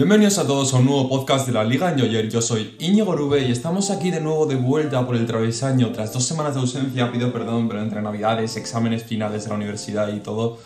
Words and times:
Bienvenidos 0.00 0.38
a 0.38 0.46
todos 0.46 0.72
a 0.72 0.78
un 0.78 0.86
nuevo 0.86 1.10
podcast 1.10 1.46
de 1.46 1.52
la 1.52 1.62
Liga 1.62 1.92
Enjoyer. 1.92 2.30
Yo 2.30 2.40
soy 2.40 2.74
Íñigo 2.78 3.14
Rube 3.14 3.46
y 3.46 3.52
estamos 3.52 3.90
aquí 3.90 4.10
de 4.10 4.18
nuevo 4.18 4.46
de 4.46 4.56
vuelta 4.56 5.06
por 5.06 5.14
el 5.14 5.26
travesaño. 5.26 5.92
Tras 5.92 6.14
dos 6.14 6.24
semanas 6.24 6.54
de 6.54 6.60
ausencia, 6.60 7.12
pido 7.12 7.30
perdón, 7.34 7.68
pero 7.68 7.82
entre 7.82 8.00
navidades, 8.00 8.56
exámenes 8.56 9.04
finales 9.04 9.42
de 9.42 9.50
la 9.50 9.56
universidad 9.56 10.10
y 10.10 10.20
todo, 10.20 10.56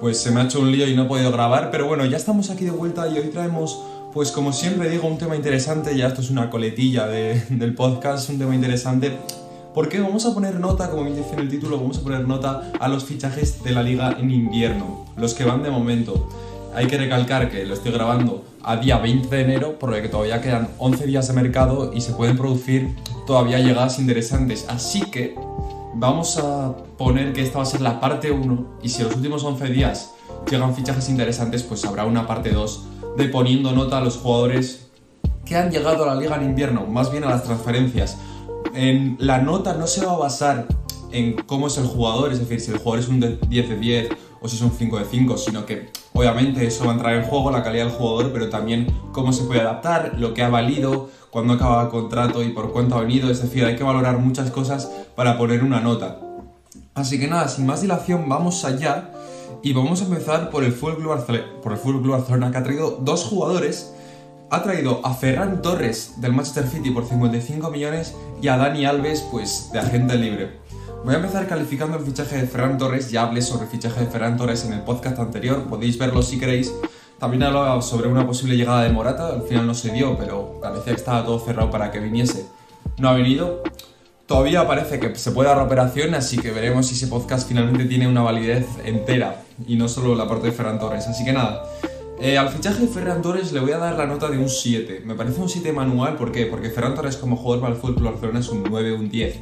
pues 0.00 0.18
se 0.18 0.30
me 0.30 0.42
ha 0.42 0.44
hecho 0.44 0.60
un 0.60 0.70
lío 0.70 0.86
y 0.86 0.94
no 0.94 1.04
he 1.04 1.06
podido 1.06 1.32
grabar. 1.32 1.70
Pero 1.70 1.86
bueno, 1.86 2.04
ya 2.04 2.18
estamos 2.18 2.50
aquí 2.50 2.66
de 2.66 2.72
vuelta 2.72 3.08
y 3.08 3.16
hoy 3.16 3.28
traemos, 3.28 3.80
pues 4.12 4.30
como 4.30 4.52
siempre 4.52 4.90
digo, 4.90 5.08
un 5.08 5.16
tema 5.16 5.34
interesante. 5.34 5.96
Ya 5.96 6.08
esto 6.08 6.20
es 6.20 6.28
una 6.28 6.50
coletilla 6.50 7.06
del 7.06 7.74
podcast, 7.74 8.28
un 8.28 8.38
tema 8.38 8.54
interesante. 8.54 9.16
Porque 9.72 9.98
vamos 9.98 10.26
a 10.26 10.34
poner 10.34 10.60
nota, 10.60 10.90
como 10.90 11.04
bien 11.04 11.16
dice 11.16 11.32
en 11.32 11.38
el 11.38 11.48
título, 11.48 11.78
vamos 11.78 11.96
a 11.96 12.02
poner 12.02 12.28
nota 12.28 12.70
a 12.78 12.88
los 12.88 13.04
fichajes 13.04 13.64
de 13.64 13.70
la 13.70 13.82
liga 13.82 14.14
en 14.20 14.30
invierno, 14.30 15.06
los 15.16 15.32
que 15.32 15.44
van 15.44 15.62
de 15.62 15.70
momento. 15.70 16.28
Hay 16.74 16.88
que 16.88 16.98
recalcar 16.98 17.50
que 17.50 17.64
lo 17.64 17.74
estoy 17.74 17.92
grabando 17.92 18.44
a 18.62 18.76
día 18.76 18.98
20 18.98 19.28
de 19.28 19.42
enero, 19.42 19.78
por 19.78 19.90
lo 19.90 20.02
que 20.02 20.08
todavía 20.08 20.40
quedan 20.40 20.70
11 20.78 21.06
días 21.06 21.28
de 21.28 21.34
mercado 21.34 21.92
y 21.94 22.00
se 22.00 22.12
pueden 22.12 22.36
producir 22.36 22.96
todavía 23.28 23.60
llegadas 23.60 24.00
interesantes. 24.00 24.66
Así 24.68 25.02
que 25.02 25.36
vamos 25.94 26.36
a 26.38 26.74
poner 26.98 27.32
que 27.32 27.42
esta 27.42 27.58
va 27.58 27.62
a 27.62 27.66
ser 27.66 27.80
la 27.80 28.00
parte 28.00 28.32
1 28.32 28.78
y 28.82 28.88
si 28.88 29.02
en 29.02 29.06
los 29.06 29.16
últimos 29.16 29.44
11 29.44 29.66
días 29.68 30.14
llegan 30.50 30.74
fichajes 30.74 31.08
interesantes, 31.08 31.62
pues 31.62 31.84
habrá 31.84 32.06
una 32.06 32.26
parte 32.26 32.50
2 32.50 32.86
de 33.18 33.28
poniendo 33.28 33.70
nota 33.70 33.98
a 33.98 34.00
los 34.00 34.16
jugadores 34.16 34.88
que 35.44 35.56
han 35.56 35.70
llegado 35.70 36.02
a 36.02 36.14
la 36.14 36.20
liga 36.20 36.34
en 36.36 36.42
invierno, 36.42 36.86
más 36.86 37.12
bien 37.12 37.22
a 37.22 37.30
las 37.30 37.44
transferencias. 37.44 38.16
En 38.74 39.16
la 39.20 39.38
nota 39.38 39.74
no 39.74 39.86
se 39.86 40.04
va 40.04 40.14
a 40.14 40.16
basar 40.16 40.66
en 41.12 41.34
cómo 41.46 41.68
es 41.68 41.78
el 41.78 41.86
jugador, 41.86 42.32
es 42.32 42.40
decir, 42.40 42.60
si 42.60 42.72
el 42.72 42.78
jugador 42.78 42.98
es 42.98 43.08
un 43.08 43.20
10 43.20 43.68
de 43.68 43.76
10 43.76 44.08
o 44.40 44.48
si 44.48 44.56
es 44.56 44.62
un 44.62 44.72
5 44.72 44.98
de 44.98 45.04
5, 45.04 45.36
sino 45.36 45.64
que 45.64 45.90
obviamente 46.14 46.66
eso 46.66 46.84
va 46.84 46.92
a 46.92 46.94
entrar 46.94 47.14
en 47.14 47.24
juego, 47.24 47.50
la 47.50 47.62
calidad 47.62 47.86
del 47.86 47.92
jugador, 47.92 48.32
pero 48.32 48.48
también 48.48 48.86
cómo 49.12 49.32
se 49.32 49.44
puede 49.44 49.60
adaptar, 49.60 50.14
lo 50.16 50.32
que 50.32 50.42
ha 50.42 50.48
valido, 50.48 51.10
cuándo 51.30 51.52
acaba 51.52 51.82
el 51.82 51.88
contrato 51.88 52.42
y 52.42 52.50
por 52.50 52.72
cuánto 52.72 52.96
ha 52.96 53.00
venido, 53.00 53.30
es 53.30 53.42
decir, 53.42 53.64
hay 53.64 53.76
que 53.76 53.84
valorar 53.84 54.18
muchas 54.18 54.50
cosas 54.50 54.90
para 55.16 55.36
poner 55.36 55.62
una 55.62 55.80
nota. 55.80 56.20
Así 56.94 57.18
que 57.18 57.26
nada, 57.26 57.48
sin 57.48 57.66
más 57.66 57.82
dilación, 57.82 58.28
vamos 58.28 58.64
allá 58.64 59.10
y 59.62 59.72
vamos 59.72 60.00
a 60.00 60.04
empezar 60.04 60.50
por 60.50 60.62
el 60.62 60.72
Full 60.72 60.94
Club 60.94 61.24
por 61.62 61.72
el 61.72 62.52
que 62.52 62.58
ha 62.58 62.62
traído 62.62 62.98
dos 63.02 63.24
jugadores 63.24 63.92
ha 64.50 64.62
traído 64.62 65.00
a 65.04 65.14
Ferran 65.14 65.62
Torres 65.62 66.14
del 66.18 66.32
Manchester 66.32 66.68
City 66.68 66.90
por 66.90 67.06
55 67.06 67.70
millones 67.70 68.14
y 68.40 68.48
a 68.48 68.56
Dani 68.56 68.84
Alves 68.84 69.26
pues 69.32 69.70
de 69.72 69.80
agente 69.80 70.14
libre. 70.14 70.60
Voy 71.04 71.12
a 71.12 71.18
empezar 71.18 71.46
calificando 71.46 71.98
el 71.98 72.04
fichaje 72.06 72.38
de 72.38 72.46
Ferran 72.46 72.78
Torres. 72.78 73.10
Ya 73.10 73.24
hablé 73.24 73.42
sobre 73.42 73.66
el 73.66 73.70
fichaje 73.70 74.00
de 74.00 74.06
Ferran 74.06 74.38
Torres 74.38 74.64
en 74.64 74.72
el 74.72 74.80
podcast 74.80 75.18
anterior, 75.18 75.64
podéis 75.64 75.98
verlo 75.98 76.22
si 76.22 76.38
queréis. 76.38 76.72
También 77.18 77.42
hablaba 77.42 77.82
sobre 77.82 78.08
una 78.08 78.26
posible 78.26 78.56
llegada 78.56 78.84
de 78.84 78.88
Morata, 78.88 79.28
al 79.28 79.42
final 79.42 79.66
no 79.66 79.74
se 79.74 79.92
dio, 79.92 80.16
pero 80.16 80.58
parecía 80.62 80.94
que 80.94 80.98
estaba 81.00 81.22
todo 81.22 81.38
cerrado 81.38 81.70
para 81.70 81.90
que 81.90 81.98
viniese. 81.98 82.46
No 82.96 83.10
ha 83.10 83.12
venido. 83.12 83.62
Todavía 84.24 84.66
parece 84.66 84.98
que 84.98 85.14
se 85.14 85.30
puede 85.32 85.50
dar 85.50 85.58
operación, 85.58 86.14
así 86.14 86.38
que 86.38 86.52
veremos 86.52 86.86
si 86.86 86.94
ese 86.94 87.08
podcast 87.08 87.46
finalmente 87.46 87.84
tiene 87.84 88.08
una 88.08 88.22
validez 88.22 88.66
entera 88.86 89.42
y 89.66 89.76
no 89.76 89.88
solo 89.88 90.14
la 90.14 90.26
parte 90.26 90.46
de 90.46 90.52
Ferran 90.52 90.78
Torres. 90.78 91.06
Así 91.06 91.22
que 91.22 91.34
nada, 91.34 91.64
eh, 92.18 92.38
al 92.38 92.48
fichaje 92.48 92.80
de 92.80 92.88
Ferran 92.88 93.20
Torres 93.20 93.52
le 93.52 93.60
voy 93.60 93.72
a 93.72 93.78
dar 93.78 93.98
la 93.98 94.06
nota 94.06 94.30
de 94.30 94.38
un 94.38 94.48
7. 94.48 95.02
Me 95.04 95.14
parece 95.14 95.38
un 95.38 95.50
7 95.50 95.70
manual, 95.70 96.16
¿por 96.16 96.32
qué? 96.32 96.46
Porque 96.46 96.70
Ferran 96.70 96.94
Torres 96.94 97.18
como 97.18 97.36
jugador 97.36 97.60
para 97.60 97.74
el 97.74 97.78
fútbol 97.78 98.04
Barcelona 98.04 98.40
es 98.40 98.48
un 98.48 98.62
9, 98.62 98.94
un 98.94 99.10
10. 99.10 99.36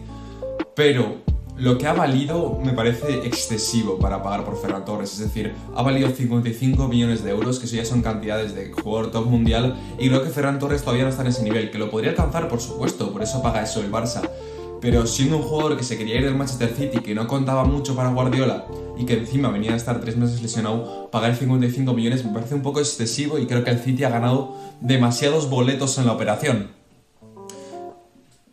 Pero 0.74 1.22
lo 1.56 1.78
que 1.78 1.86
ha 1.86 1.92
valido 1.92 2.58
me 2.62 2.72
parece 2.72 3.26
excesivo 3.26 3.98
para 3.98 4.22
pagar 4.22 4.44
por 4.44 4.60
Ferran 4.60 4.84
Torres, 4.84 5.12
es 5.12 5.18
decir, 5.18 5.54
ha 5.74 5.82
valido 5.82 6.08
55 6.10 6.88
millones 6.88 7.22
de 7.22 7.30
euros, 7.30 7.58
que 7.58 7.66
eso 7.66 7.76
ya 7.76 7.84
son 7.84 8.02
cantidades 8.02 8.54
de 8.54 8.72
jugador 8.72 9.10
top 9.10 9.26
mundial, 9.26 9.76
y 9.98 10.08
creo 10.08 10.22
que 10.22 10.30
Ferran 10.30 10.58
Torres 10.58 10.82
todavía 10.82 11.04
no 11.04 11.10
está 11.10 11.22
en 11.22 11.28
ese 11.28 11.42
nivel, 11.42 11.70
que 11.70 11.78
lo 11.78 11.90
podría 11.90 12.10
alcanzar 12.10 12.48
por 12.48 12.60
supuesto, 12.60 13.12
por 13.12 13.22
eso 13.22 13.42
paga 13.42 13.62
eso 13.62 13.80
el 13.80 13.92
Barça, 13.92 14.22
pero 14.80 15.06
siendo 15.06 15.36
un 15.36 15.42
jugador 15.42 15.76
que 15.76 15.84
se 15.84 15.96
quería 15.96 16.16
ir 16.16 16.24
del 16.24 16.34
Manchester 16.34 16.74
City, 16.76 16.98
que 16.98 17.14
no 17.14 17.28
contaba 17.28 17.64
mucho 17.64 17.94
para 17.94 18.10
Guardiola, 18.10 18.66
y 18.96 19.04
que 19.04 19.14
encima 19.14 19.48
venía 19.50 19.72
a 19.72 19.76
estar 19.76 20.00
tres 20.00 20.16
meses 20.16 20.42
lesionado, 20.42 21.08
pagar 21.10 21.34
55 21.36 21.92
millones 21.94 22.24
me 22.24 22.32
parece 22.32 22.54
un 22.54 22.62
poco 22.62 22.80
excesivo 22.80 23.38
y 23.38 23.46
creo 23.46 23.64
que 23.64 23.70
el 23.70 23.78
City 23.78 24.04
ha 24.04 24.10
ganado 24.10 24.56
demasiados 24.80 25.48
boletos 25.48 25.98
en 25.98 26.06
la 26.06 26.12
operación. 26.12 26.81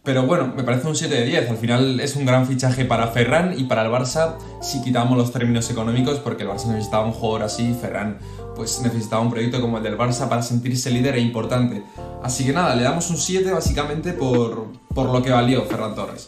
Pero 0.04 0.24
bueno, 0.24 0.54
me 0.56 0.64
parece 0.64 0.88
un 0.88 0.96
7 0.96 1.14
de 1.14 1.26
10. 1.26 1.50
Al 1.50 1.58
final 1.58 2.00
es 2.00 2.16
un 2.16 2.26
gran 2.26 2.48
fichaje 2.48 2.86
para 2.86 3.08
Ferran 3.08 3.54
y 3.58 3.66
para 3.66 3.84
el 3.84 3.92
Barça 3.92 4.36
si 4.62 4.82
quitamos 4.82 5.18
los 5.18 5.32
términos 5.32 5.70
económicos, 5.70 6.20
porque 6.20 6.44
el 6.44 6.50
Barça 6.50 6.68
necesitaba 6.68 7.06
un 7.06 7.12
jugador 7.12 7.44
así, 7.44 7.76
Ferran 7.80 8.18
pues 8.56 8.82
necesitaba 8.82 9.22
un 9.22 9.30
proyecto 9.30 9.62
como 9.62 9.78
el 9.78 9.84
del 9.84 9.98
Barça 9.98 10.28
para 10.28 10.42
sentirse 10.42 10.92
líder 10.92 11.16
e 11.16 11.22
importante. 11.22 11.82
Así 12.22 12.46
que 12.46 12.52
nada, 12.52 12.76
le 12.76 12.84
damos 12.84 13.10
un 13.10 13.18
7 13.18 13.52
básicamente 13.52 14.12
por, 14.12 14.68
por 14.94 15.10
lo 15.10 15.22
que 15.22 15.32
valió 15.32 15.64
Ferran 15.64 15.96
Torres. 15.96 16.28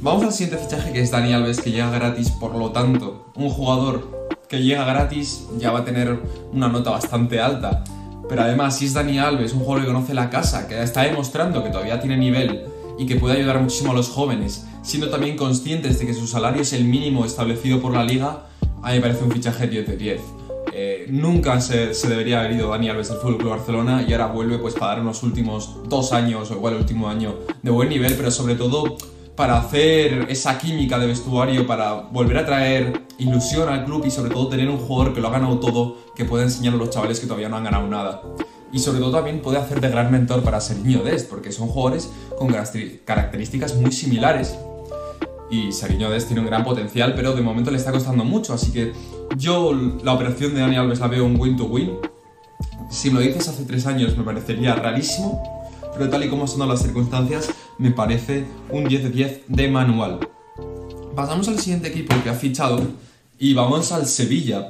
Vamos 0.00 0.22
al 0.22 0.32
siguiente 0.32 0.62
fichaje 0.62 0.92
que 0.92 1.00
es 1.00 1.10
Dani 1.10 1.32
Alves, 1.32 1.60
que 1.60 1.72
llega 1.72 1.90
gratis, 1.90 2.30
por 2.30 2.54
lo 2.54 2.70
tanto, 2.70 3.26
un 3.34 3.48
jugador 3.48 4.28
que 4.48 4.62
llega 4.62 4.84
gratis 4.84 5.46
ya 5.58 5.72
va 5.72 5.80
a 5.80 5.84
tener 5.84 6.20
una 6.52 6.68
nota 6.68 6.90
bastante 6.90 7.40
alta. 7.40 7.82
Pero 8.28 8.42
además, 8.42 8.76
si 8.76 8.86
es 8.86 8.94
Dani 8.94 9.18
Alves, 9.18 9.52
un 9.52 9.60
jugador 9.60 9.82
que 9.82 9.92
conoce 9.92 10.14
la 10.14 10.30
casa, 10.30 10.68
que 10.68 10.80
está 10.80 11.02
demostrando 11.02 11.64
que 11.64 11.70
todavía 11.70 12.00
tiene 12.00 12.16
nivel 12.16 12.66
y 12.98 13.06
que 13.06 13.16
puede 13.16 13.38
ayudar 13.38 13.60
muchísimo 13.60 13.92
a 13.92 13.94
los 13.94 14.08
jóvenes, 14.08 14.66
siendo 14.82 15.10
también 15.10 15.36
conscientes 15.36 15.98
de 15.98 16.06
que 16.06 16.14
su 16.14 16.26
salario 16.26 16.62
es 16.62 16.72
el 16.72 16.84
mínimo 16.84 17.24
establecido 17.24 17.80
por 17.80 17.92
la 17.92 18.04
liga, 18.04 18.46
a 18.82 18.88
mí 18.90 18.96
me 18.96 19.00
parece 19.00 19.24
un 19.24 19.30
fichaje 19.30 19.66
10 19.66 19.86
de 19.86 19.96
10. 19.96 20.20
Eh, 20.72 21.06
nunca 21.08 21.60
se, 21.60 21.92
debería 22.08 22.40
haber 22.40 22.52
ido 22.52 22.70
Dani 22.70 22.88
Alves 22.88 23.08
del 23.08 23.18
Fútbol 23.18 23.38
Club 23.38 23.50
Barcelona 23.50 24.04
y 24.06 24.12
ahora 24.12 24.26
vuelve 24.26 24.58
pues 24.58 24.74
para 24.74 24.94
dar 24.94 25.00
unos 25.02 25.22
últimos 25.22 25.76
dos 25.88 26.12
años 26.12 26.50
o 26.50 26.54
igual 26.54 26.74
el 26.74 26.80
último 26.80 27.08
año 27.08 27.36
de 27.62 27.70
buen 27.70 27.88
nivel, 27.88 28.14
pero 28.14 28.30
sobre 28.30 28.56
todo 28.56 28.96
para 29.36 29.58
hacer 29.58 30.26
esa 30.28 30.58
química 30.58 30.98
de 30.98 31.06
vestuario, 31.06 31.66
para 31.66 31.92
volver 31.92 32.38
a 32.38 32.46
traer 32.46 33.04
ilusión 33.18 33.68
al 33.68 33.84
club 33.84 34.04
y 34.06 34.10
sobre 34.10 34.30
todo 34.30 34.48
tener 34.48 34.68
un 34.68 34.78
jugador 34.78 35.14
que 35.14 35.20
lo 35.20 35.28
ha 35.28 35.32
ganado 35.32 35.58
todo, 35.58 35.96
que 36.14 36.24
pueda 36.24 36.44
enseñar 36.44 36.74
a 36.74 36.76
los 36.76 36.90
chavales 36.90 37.20
que 37.20 37.26
todavía 37.26 37.48
no 37.48 37.56
han 37.56 37.64
ganado 37.64 37.86
nada 37.86 38.22
y 38.74 38.80
sobre 38.80 38.98
todo 38.98 39.12
también 39.12 39.40
puede 39.40 39.56
hacer 39.56 39.80
de 39.80 39.88
gran 39.88 40.10
mentor 40.10 40.42
para 40.42 40.60
Seriño 40.60 41.04
Dest, 41.04 41.30
porque 41.30 41.52
son 41.52 41.68
jugadores 41.68 42.10
con 42.36 42.52
características 43.04 43.76
muy 43.76 43.92
similares. 43.92 44.56
Y 45.48 45.70
Seriño 45.70 46.10
Dest 46.10 46.26
tiene 46.26 46.40
un 46.40 46.48
gran 46.48 46.64
potencial, 46.64 47.14
pero 47.14 47.34
de 47.34 47.40
momento 47.40 47.70
le 47.70 47.76
está 47.76 47.92
costando 47.92 48.24
mucho, 48.24 48.52
así 48.52 48.72
que 48.72 48.92
yo 49.36 49.72
la 50.02 50.12
operación 50.12 50.54
de 50.54 50.60
Dani 50.60 50.76
Alves 50.76 50.98
la 50.98 51.06
veo 51.06 51.24
un 51.24 51.38
win-to-win. 51.38 51.98
Si 52.90 53.10
me 53.10 53.20
lo 53.20 53.20
dices 53.20 53.46
hace 53.46 53.64
tres 53.64 53.86
años 53.86 54.18
me 54.18 54.24
parecería 54.24 54.74
rarísimo, 54.74 55.40
pero 55.96 56.10
tal 56.10 56.24
y 56.24 56.28
como 56.28 56.48
son 56.48 56.68
las 56.68 56.82
circunstancias, 56.82 57.50
me 57.78 57.92
parece 57.92 58.44
un 58.70 58.88
10 58.88 59.04
de 59.04 59.10
10 59.10 59.40
de 59.46 59.68
manual. 59.68 60.18
Pasamos 61.14 61.46
al 61.46 61.60
siguiente 61.60 61.88
equipo 61.90 62.12
que 62.24 62.30
ha 62.30 62.34
fichado 62.34 62.82
y 63.38 63.54
vamos 63.54 63.92
al 63.92 64.06
Sevilla. 64.06 64.68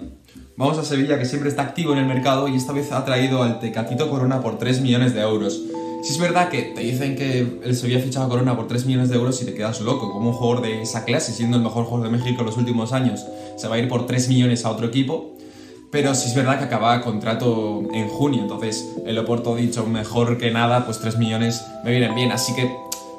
Vamos 0.56 0.78
a 0.78 0.84
Sevilla, 0.84 1.18
que 1.18 1.24
siempre 1.24 1.50
está 1.50 1.62
activo 1.62 1.94
en 1.94 1.98
el 1.98 2.06
mercado 2.06 2.46
y 2.46 2.54
esta 2.54 2.72
vez 2.72 2.92
ha 2.92 3.04
traído 3.04 3.42
al 3.42 3.58
Tecatito 3.58 4.08
Corona 4.08 4.40
por 4.40 4.56
3 4.56 4.82
millones 4.82 5.12
de 5.12 5.20
euros. 5.20 5.60
Si 6.04 6.12
es 6.12 6.18
verdad 6.20 6.48
que 6.48 6.62
te 6.62 6.80
dicen 6.80 7.16
que 7.16 7.58
el 7.64 7.74
Sevilla 7.74 7.98
ha 7.98 8.02
fichado 8.02 8.26
a 8.26 8.28
Corona 8.28 8.54
por 8.54 8.68
3 8.68 8.86
millones 8.86 9.08
de 9.08 9.16
euros 9.16 9.42
y 9.42 9.46
te 9.46 9.54
quedas 9.54 9.80
loco, 9.80 10.12
como 10.12 10.30
un 10.30 10.36
jugador 10.36 10.62
de 10.62 10.80
esa 10.80 11.04
clase, 11.04 11.32
siendo 11.32 11.56
el 11.56 11.62
mejor 11.64 11.86
jugador 11.86 12.08
de 12.08 12.16
México 12.16 12.42
en 12.42 12.46
los 12.46 12.56
últimos 12.56 12.92
años, 12.92 13.26
se 13.56 13.66
va 13.66 13.74
a 13.74 13.78
ir 13.80 13.88
por 13.88 14.06
3 14.06 14.28
millones 14.28 14.64
a 14.64 14.70
otro 14.70 14.86
equipo. 14.86 15.34
Pero 15.90 16.14
si 16.14 16.28
es 16.28 16.36
verdad 16.36 16.58
que 16.58 16.66
acaba 16.66 17.00
contrato 17.00 17.82
en 17.92 18.06
junio, 18.06 18.42
entonces 18.42 18.94
el 19.06 19.18
Oporto 19.18 19.54
ha 19.54 19.56
dicho 19.56 19.84
mejor 19.86 20.38
que 20.38 20.52
nada, 20.52 20.84
pues 20.84 21.00
3 21.00 21.18
millones 21.18 21.64
me 21.84 21.90
vienen 21.90 22.14
bien. 22.14 22.30
Así 22.30 22.54
que 22.54 22.70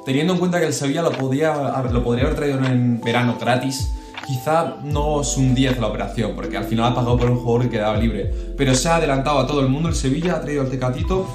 teniendo 0.06 0.32
en 0.32 0.38
cuenta 0.38 0.58
que 0.58 0.66
el 0.66 0.72
Sevilla 0.72 1.02
lo, 1.02 1.12
podía, 1.12 1.82
lo 1.92 2.02
podría 2.02 2.24
haber 2.24 2.36
traído 2.36 2.64
en 2.64 2.98
verano 3.02 3.36
gratis, 3.38 3.90
quizá 4.26 4.76
no 4.82 5.20
es 5.20 5.36
un 5.36 5.54
10 5.54 5.78
la 5.78 5.88
operación, 5.88 6.32
porque 6.34 6.56
al 6.56 6.64
final 6.64 6.92
ha 6.92 6.94
pagado 6.94 7.16
por 7.18 7.30
un 7.30 7.38
jugador 7.38 7.62
que 7.62 7.70
quedaba 7.70 7.96
libre. 7.96 8.32
Pero 8.56 8.74
se 8.74 8.88
ha 8.88 8.96
adelantado 8.96 9.38
a 9.38 9.46
todo 9.46 9.60
el 9.60 9.68
mundo. 9.68 9.88
El 9.88 9.94
Sevilla 9.94 10.36
ha 10.36 10.40
traído 10.40 10.62
al 10.62 10.70
Tecatito. 10.70 11.26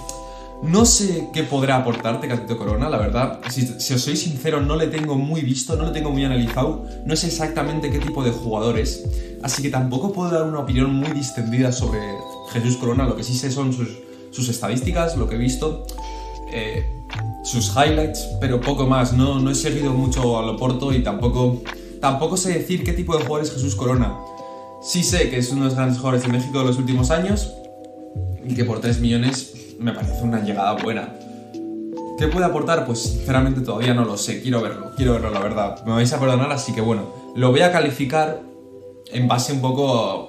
No 0.63 0.85
sé 0.85 1.29
qué 1.33 1.43
podrá 1.43 1.77
aportar 1.77 2.21
Tecatito 2.21 2.57
Corona, 2.57 2.87
la 2.87 2.97
verdad. 2.97 3.39
Si, 3.49 3.93
os 3.93 4.01
soy 4.01 4.15
sincero, 4.15 4.61
no 4.61 4.75
le 4.75 4.87
tengo 4.87 5.15
muy 5.15 5.41
visto, 5.41 5.75
no 5.75 5.85
le 5.85 5.91
tengo 5.91 6.11
muy 6.11 6.23
analizado. 6.23 6.85
No 7.05 7.15
sé 7.15 7.27
exactamente 7.27 7.89
qué 7.89 7.99
tipo 7.99 8.23
de 8.23 8.31
jugador 8.31 8.77
es. 8.77 9.03
Así 9.41 9.63
que 9.63 9.69
tampoco 9.69 10.13
puedo 10.13 10.29
dar 10.29 10.43
una 10.43 10.59
opinión 10.59 10.93
muy 10.93 11.11
distendida 11.11 11.71
sobre 11.71 11.99
Jesús 12.51 12.77
Corona. 12.77 13.05
Lo 13.05 13.15
que 13.15 13.23
sí 13.23 13.35
sé 13.35 13.51
son 13.51 13.73
sus, 13.73 14.49
estadísticas, 14.49 15.17
lo 15.17 15.27
que 15.27 15.35
he 15.35 15.39
visto. 15.39 15.85
Eh, 16.53 16.85
sus 17.43 17.71
highlights, 17.75 18.27
pero 18.39 18.61
poco 18.61 18.85
más. 18.85 19.13
No, 19.13 19.39
no 19.39 19.49
he 19.49 19.55
seguido 19.55 19.93
mucho 19.93 20.37
a 20.37 20.45
Loporto 20.45 20.93
y 20.93 21.01
tampoco 21.01 21.61
Tampoco 22.01 22.35
sé 22.35 22.51
decir 22.51 22.83
qué 22.83 22.93
tipo 22.93 23.15
de 23.15 23.23
jugador 23.23 23.45
es 23.45 23.53
Jesús 23.53 23.75
Corona. 23.75 24.17
Sí 24.81 25.03
sé 25.03 25.29
que 25.29 25.37
es 25.37 25.51
uno 25.51 25.61
de 25.61 25.65
los 25.67 25.75
grandes 25.75 25.99
jugadores 25.99 26.23
de 26.23 26.29
México 26.29 26.57
de 26.57 26.65
los 26.65 26.79
últimos 26.79 27.11
años 27.11 27.53
y 28.43 28.55
que 28.55 28.65
por 28.65 28.81
3 28.81 28.99
millones 28.99 29.75
me 29.79 29.93
parece 29.93 30.23
una 30.23 30.43
llegada 30.43 30.73
buena. 30.81 31.13
¿Qué 32.17 32.27
puede 32.27 32.45
aportar? 32.45 32.87
Pues 32.87 32.99
sinceramente 32.99 33.61
todavía 33.61 33.93
no 33.93 34.03
lo 34.03 34.17
sé, 34.17 34.41
quiero 34.41 34.61
verlo, 34.61 34.91
quiero 34.97 35.13
verlo 35.13 35.29
la 35.29 35.39
verdad. 35.41 35.85
Me 35.85 35.91
vais 35.91 36.11
a 36.11 36.19
perdonar, 36.19 36.51
así 36.51 36.73
que 36.73 36.81
bueno, 36.81 37.13
lo 37.35 37.51
voy 37.51 37.61
a 37.61 37.71
calificar 37.71 38.41
en 39.11 39.27
base 39.27 39.53
un 39.53 39.61
poco 39.61 40.27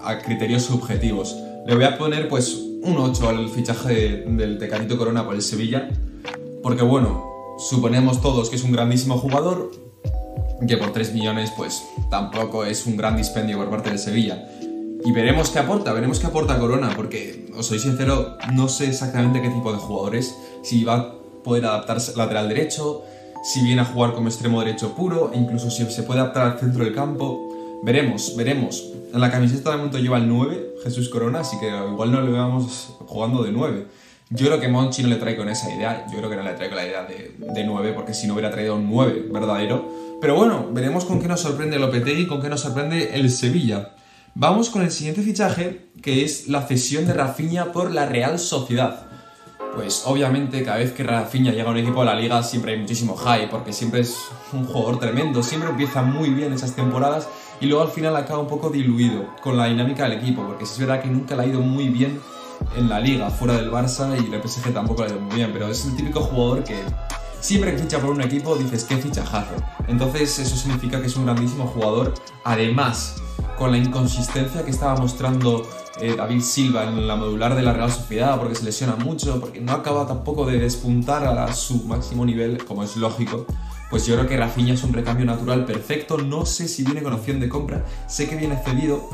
a 0.00 0.18
criterios 0.20 0.62
subjetivos. 0.62 1.36
Le 1.66 1.74
voy 1.74 1.84
a 1.84 1.98
poner 1.98 2.28
pues 2.28 2.54
un 2.82 2.96
8 2.96 3.28
al 3.28 3.48
fichaje 3.48 4.24
del 4.28 4.58
Tecanito 4.58 4.96
Corona 4.96 5.24
por 5.24 5.34
el 5.34 5.42
Sevilla, 5.42 5.88
porque 6.62 6.84
bueno, 6.84 7.24
suponemos 7.58 8.20
todos 8.20 8.48
que 8.48 8.56
es 8.56 8.62
un 8.62 8.70
grandísimo 8.70 9.18
jugador, 9.18 9.87
que 10.66 10.76
por 10.76 10.92
3 10.92 11.14
millones 11.14 11.52
pues 11.56 11.82
tampoco 12.10 12.64
es 12.64 12.86
un 12.86 12.96
gran 12.96 13.16
dispendio 13.16 13.58
por 13.58 13.70
parte 13.70 13.90
del 13.90 13.98
Sevilla. 13.98 14.48
Y 15.04 15.12
veremos 15.12 15.50
qué 15.50 15.60
aporta, 15.60 15.92
veremos 15.92 16.18
qué 16.18 16.26
aporta 16.26 16.58
Corona, 16.58 16.92
porque 16.96 17.46
os 17.56 17.66
soy 17.66 17.78
sincero, 17.78 18.36
no 18.52 18.68
sé 18.68 18.88
exactamente 18.88 19.40
qué 19.40 19.48
tipo 19.48 19.72
de 19.72 19.78
jugadores, 19.78 20.36
si 20.62 20.82
va 20.82 20.94
a 20.96 21.12
poder 21.44 21.66
adaptarse 21.66 22.16
lateral 22.16 22.48
derecho, 22.48 23.04
si 23.44 23.62
viene 23.62 23.82
a 23.82 23.84
jugar 23.84 24.12
como 24.12 24.28
extremo 24.28 24.60
derecho 24.60 24.94
puro, 24.94 25.30
incluso 25.34 25.70
si 25.70 25.84
se 25.86 26.02
puede 26.02 26.20
adaptar 26.20 26.52
al 26.52 26.58
centro 26.58 26.84
del 26.84 26.94
campo. 26.94 27.80
Veremos, 27.84 28.34
veremos. 28.36 28.92
En 29.14 29.20
la 29.20 29.30
camiseta 29.30 29.70
de 29.70 29.76
momento 29.76 29.98
lleva 29.98 30.18
el 30.18 30.28
9, 30.28 30.74
Jesús 30.82 31.08
Corona, 31.08 31.40
así 31.40 31.58
que 31.60 31.68
igual 31.68 32.10
no 32.10 32.20
le 32.20 32.32
veamos 32.32 32.94
jugando 33.06 33.44
de 33.44 33.52
9. 33.52 33.86
Yo 34.30 34.46
creo 34.46 34.60
que 34.60 34.68
Monchi 34.68 35.02
no 35.02 35.08
le 35.08 35.16
trae 35.16 35.36
con 35.36 35.48
esa 35.48 35.72
idea, 35.72 36.04
yo 36.10 36.18
creo 36.18 36.28
que 36.28 36.36
no 36.36 36.42
le 36.42 36.52
trae 36.52 36.68
con 36.68 36.76
la 36.76 36.86
idea 36.86 37.04
de, 37.04 37.34
de 37.38 37.64
9, 37.64 37.92
porque 37.94 38.12
si 38.12 38.26
no 38.26 38.34
hubiera 38.34 38.50
traído 38.50 38.74
un 38.74 38.90
9 38.90 39.28
verdadero. 39.32 40.07
Pero 40.20 40.34
bueno, 40.34 40.66
veremos 40.72 41.04
con 41.04 41.20
qué 41.20 41.28
nos 41.28 41.40
sorprende 41.40 41.78
Lopetegui 41.78 42.22
y 42.22 42.26
con 42.26 42.42
qué 42.42 42.48
nos 42.48 42.62
sorprende 42.62 43.14
el 43.14 43.30
Sevilla. 43.30 43.94
Vamos 44.34 44.68
con 44.68 44.82
el 44.82 44.90
siguiente 44.90 45.22
fichaje, 45.22 45.90
que 46.02 46.24
es 46.24 46.48
la 46.48 46.62
cesión 46.62 47.06
de 47.06 47.14
Rafinha 47.14 47.70
por 47.70 47.92
la 47.92 48.04
Real 48.04 48.40
Sociedad. 48.40 49.06
Pues 49.76 50.02
obviamente 50.06 50.64
cada 50.64 50.78
vez 50.78 50.90
que 50.90 51.04
Rafinha 51.04 51.52
llega 51.52 51.68
a 51.68 51.70
un 51.70 51.76
equipo 51.76 52.00
de 52.00 52.06
la 52.06 52.16
liga 52.16 52.42
siempre 52.42 52.72
hay 52.72 52.80
muchísimo 52.80 53.16
hype, 53.16 53.46
porque 53.46 53.72
siempre 53.72 54.00
es 54.00 54.16
un 54.52 54.64
jugador 54.64 54.98
tremendo, 54.98 55.40
siempre 55.44 55.70
empieza 55.70 56.02
muy 56.02 56.30
bien 56.30 56.52
esas 56.52 56.74
temporadas 56.74 57.28
y 57.60 57.66
luego 57.66 57.84
al 57.84 57.90
final 57.90 58.16
acaba 58.16 58.40
un 58.40 58.48
poco 58.48 58.70
diluido 58.70 59.36
con 59.40 59.56
la 59.56 59.66
dinámica 59.66 60.02
del 60.08 60.18
equipo, 60.18 60.44
porque 60.44 60.64
es 60.64 60.78
verdad 60.80 61.00
que 61.00 61.08
nunca 61.08 61.36
le 61.36 61.42
ha 61.42 61.46
ido 61.46 61.60
muy 61.60 61.90
bien 61.90 62.20
en 62.76 62.88
la 62.88 62.98
liga, 62.98 63.30
fuera 63.30 63.54
del 63.54 63.70
Barça 63.70 64.16
y 64.16 64.34
el 64.34 64.42
PSG 64.42 64.72
tampoco 64.74 65.04
le 65.04 65.10
ha 65.10 65.12
ido 65.12 65.20
muy 65.20 65.36
bien, 65.36 65.50
pero 65.52 65.68
es 65.68 65.84
el 65.84 65.94
típico 65.94 66.22
jugador 66.22 66.64
que 66.64 66.82
siempre 67.40 67.72
que 67.72 67.78
ficha 67.78 67.98
por 67.98 68.10
un 68.10 68.22
equipo 68.22 68.56
dices 68.56 68.84
qué 68.84 68.96
fichajazo. 68.96 69.54
Entonces 69.86 70.38
eso 70.38 70.56
significa 70.56 71.00
que 71.00 71.06
es 71.06 71.16
un 71.16 71.24
grandísimo 71.24 71.66
jugador, 71.66 72.14
además 72.44 73.16
con 73.56 73.72
la 73.72 73.78
inconsistencia 73.78 74.64
que 74.64 74.70
estaba 74.70 74.96
mostrando 74.96 75.68
eh, 76.00 76.14
David 76.16 76.42
Silva 76.42 76.84
en 76.84 77.08
la 77.08 77.16
modular 77.16 77.56
de 77.56 77.62
la 77.62 77.72
Real 77.72 77.90
Sociedad, 77.90 78.38
porque 78.38 78.54
se 78.54 78.64
lesiona 78.64 78.94
mucho, 78.96 79.40
porque 79.40 79.60
no 79.60 79.72
acaba 79.72 80.06
tampoco 80.06 80.46
de 80.46 80.58
despuntar 80.58 81.26
a 81.26 81.52
su 81.52 81.84
máximo 81.84 82.24
nivel, 82.24 82.64
como 82.64 82.84
es 82.84 82.96
lógico, 82.96 83.46
pues 83.90 84.06
yo 84.06 84.14
creo 84.14 84.28
que 84.28 84.36
Rafinha 84.36 84.74
es 84.74 84.82
un 84.84 84.92
recambio 84.92 85.24
natural 85.24 85.64
perfecto. 85.64 86.18
No 86.18 86.44
sé 86.44 86.68
si 86.68 86.84
viene 86.84 87.02
con 87.02 87.12
opción 87.12 87.40
de 87.40 87.48
compra, 87.48 87.84
sé 88.06 88.28
que 88.28 88.36
viene 88.36 88.56
cedido. 88.62 89.08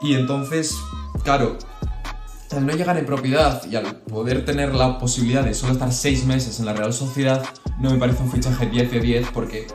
Y 0.00 0.14
entonces, 0.14 0.74
claro, 1.22 1.58
al 2.56 2.66
no 2.66 2.72
llegar 2.72 2.96
en 2.96 3.06
propiedad 3.06 3.62
y 3.70 3.76
al 3.76 3.96
poder 3.96 4.44
tener 4.44 4.74
la 4.74 4.98
posibilidad 4.98 5.44
de 5.44 5.54
solo 5.54 5.72
estar 5.72 5.92
6 5.92 6.24
meses 6.26 6.58
en 6.60 6.66
la 6.66 6.72
Real 6.72 6.92
Sociedad, 6.92 7.44
no 7.80 7.90
me 7.90 7.98
parece 7.98 8.22
un 8.22 8.30
fichaje 8.30 8.66
10 8.66 8.90
de 8.90 9.00
10 9.00 9.28
porque 9.32 9.66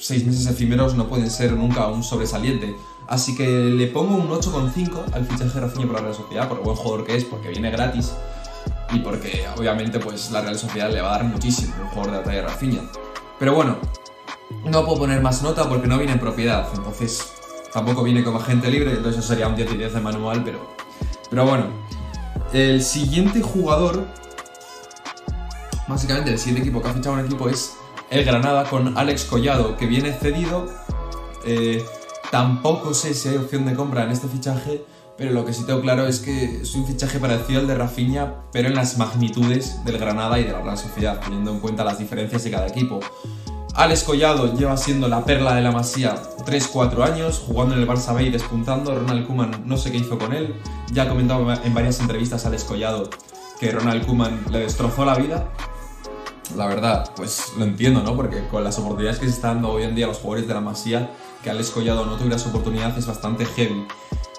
6 0.00 0.22
eh, 0.22 0.26
meses 0.26 0.46
efímeros 0.46 0.94
no 0.94 1.08
pueden 1.08 1.30
ser 1.30 1.52
nunca 1.52 1.86
un 1.88 2.02
sobresaliente. 2.02 2.74
Así 3.08 3.36
que 3.36 3.46
le 3.46 3.86
pongo 3.86 4.16
un 4.16 4.28
8,5 4.28 5.12
al 5.12 5.26
fichaje 5.26 5.54
de 5.54 5.60
Rafinha 5.60 5.86
por 5.86 5.96
la 5.96 6.02
Real 6.02 6.14
Sociedad, 6.14 6.48
por 6.48 6.58
el 6.58 6.64
buen 6.64 6.76
jugador 6.76 7.06
que 7.06 7.16
es, 7.16 7.24
porque 7.24 7.50
viene 7.50 7.70
gratis 7.70 8.12
y 8.92 9.00
porque 9.00 9.44
obviamente 9.56 9.98
pues 9.98 10.30
la 10.30 10.40
Real 10.40 10.58
Sociedad 10.58 10.90
le 10.90 11.00
va 11.00 11.14
a 11.14 11.18
dar 11.18 11.24
muchísimo 11.24 11.74
un 11.80 11.88
jugador 11.88 12.12
de 12.12 12.18
la 12.18 12.24
talla 12.24 12.36
de 12.36 12.42
Rafinha. 12.42 12.80
Pero 13.38 13.54
bueno, 13.54 13.76
no 14.64 14.84
puedo 14.84 14.98
poner 14.98 15.20
más 15.20 15.42
nota 15.42 15.68
porque 15.68 15.86
no 15.86 15.98
viene 15.98 16.14
en 16.14 16.20
propiedad, 16.20 16.68
entonces 16.74 17.32
tampoco 17.72 18.02
viene 18.02 18.24
como 18.24 18.38
agente 18.38 18.70
libre, 18.70 18.92
entonces 18.92 19.18
eso 19.18 19.28
sería 19.28 19.48
un 19.48 19.56
10 19.56 19.74
y 19.74 19.76
10 19.76 19.94
de 19.94 20.00
manual, 20.00 20.42
pero, 20.44 20.75
pero 21.30 21.44
bueno. 21.44 21.66
El 22.52 22.82
siguiente 22.82 23.42
jugador, 23.42 24.06
básicamente 25.88 26.32
el 26.32 26.38
siguiente 26.38 26.62
equipo 26.62 26.80
que 26.80 26.88
ha 26.88 26.92
fichado 26.92 27.16
un 27.16 27.24
equipo 27.24 27.48
es 27.48 27.74
el 28.10 28.24
Granada 28.24 28.64
con 28.64 28.96
Alex 28.96 29.24
Collado, 29.24 29.76
que 29.76 29.86
viene 29.86 30.12
cedido. 30.12 30.66
Eh, 31.44 31.84
tampoco 32.30 32.94
sé 32.94 33.14
si 33.14 33.28
hay 33.28 33.36
opción 33.36 33.66
de 33.66 33.74
compra 33.74 34.04
en 34.04 34.10
este 34.10 34.28
fichaje, 34.28 34.84
pero 35.18 35.32
lo 35.32 35.44
que 35.44 35.52
sí 35.52 35.64
tengo 35.64 35.80
claro 35.80 36.06
es 36.06 36.20
que 36.20 36.62
es 36.62 36.74
un 36.74 36.86
fichaje 36.86 37.18
parecido 37.18 37.60
al 37.60 37.66
de 37.66 37.74
Rafinha, 37.74 38.34
pero 38.52 38.68
en 38.68 38.74
las 38.74 38.96
magnitudes 38.98 39.84
del 39.84 39.98
Granada 39.98 40.38
y 40.38 40.44
de 40.44 40.52
la 40.52 40.60
Real 40.60 40.78
Sociedad, 40.78 41.20
teniendo 41.20 41.50
en 41.50 41.60
cuenta 41.60 41.84
las 41.84 41.98
diferencias 41.98 42.44
de 42.44 42.50
cada 42.50 42.68
equipo. 42.68 43.00
Alex 43.76 44.04
Collado 44.04 44.54
lleva 44.54 44.74
siendo 44.78 45.06
la 45.06 45.22
perla 45.22 45.54
de 45.54 45.60
la 45.60 45.70
Masía 45.70 46.16
3-4 46.46 47.02
años, 47.02 47.42
jugando 47.46 47.74
en 47.74 47.82
el 47.82 47.86
Barça 47.86 48.14
B 48.14 48.22
y 48.22 48.30
despuntando. 48.30 48.94
Ronald 48.94 49.26
Koeman 49.26 49.64
no 49.66 49.76
sé 49.76 49.92
qué 49.92 49.98
hizo 49.98 50.18
con 50.18 50.32
él. 50.32 50.54
Ya 50.92 51.02
ha 51.02 51.08
comentado 51.10 51.46
en 51.52 51.74
varias 51.74 52.00
entrevistas 52.00 52.46
a 52.46 52.48
Alex 52.48 52.64
Collado 52.64 53.10
que 53.60 53.70
Ronald 53.72 54.06
Koeman 54.06 54.44
le 54.50 54.60
destrozó 54.60 55.04
la 55.04 55.14
vida. 55.14 55.50
La 56.56 56.66
verdad, 56.66 57.10
pues 57.16 57.52
lo 57.58 57.64
entiendo, 57.64 58.02
¿no? 58.02 58.16
Porque 58.16 58.48
con 58.48 58.64
las 58.64 58.78
oportunidades 58.78 59.18
que 59.18 59.26
se 59.26 59.32
están 59.32 59.56
dando 59.56 59.72
hoy 59.72 59.82
en 59.82 59.94
día 59.94 60.06
los 60.06 60.18
jugadores 60.18 60.48
de 60.48 60.54
la 60.54 60.62
Masía, 60.62 61.10
que 61.42 61.50
Alex 61.50 61.68
Collado 61.68 62.06
no 62.06 62.16
tuviera 62.16 62.38
su 62.38 62.48
oportunidad 62.48 62.96
es 62.96 63.06
bastante 63.06 63.44
heavy. 63.44 63.86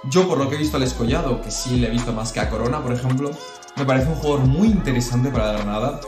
Yo, 0.09 0.27
por 0.27 0.39
lo 0.39 0.49
que 0.49 0.55
he 0.55 0.57
visto 0.57 0.77
al 0.77 0.83
Escollado, 0.83 1.41
que 1.43 1.51
sí 1.51 1.77
le 1.77 1.87
he 1.87 1.91
visto 1.91 2.11
más 2.11 2.31
que 2.31 2.39
a 2.39 2.49
Corona, 2.49 2.81
por 2.81 2.91
ejemplo, 2.91 3.29
me 3.75 3.85
parece 3.85 4.09
un 4.09 4.15
jugador 4.15 4.47
muy 4.47 4.69
interesante 4.69 5.29
para 5.29 5.51
el 5.51 5.57
Granada. 5.57 5.99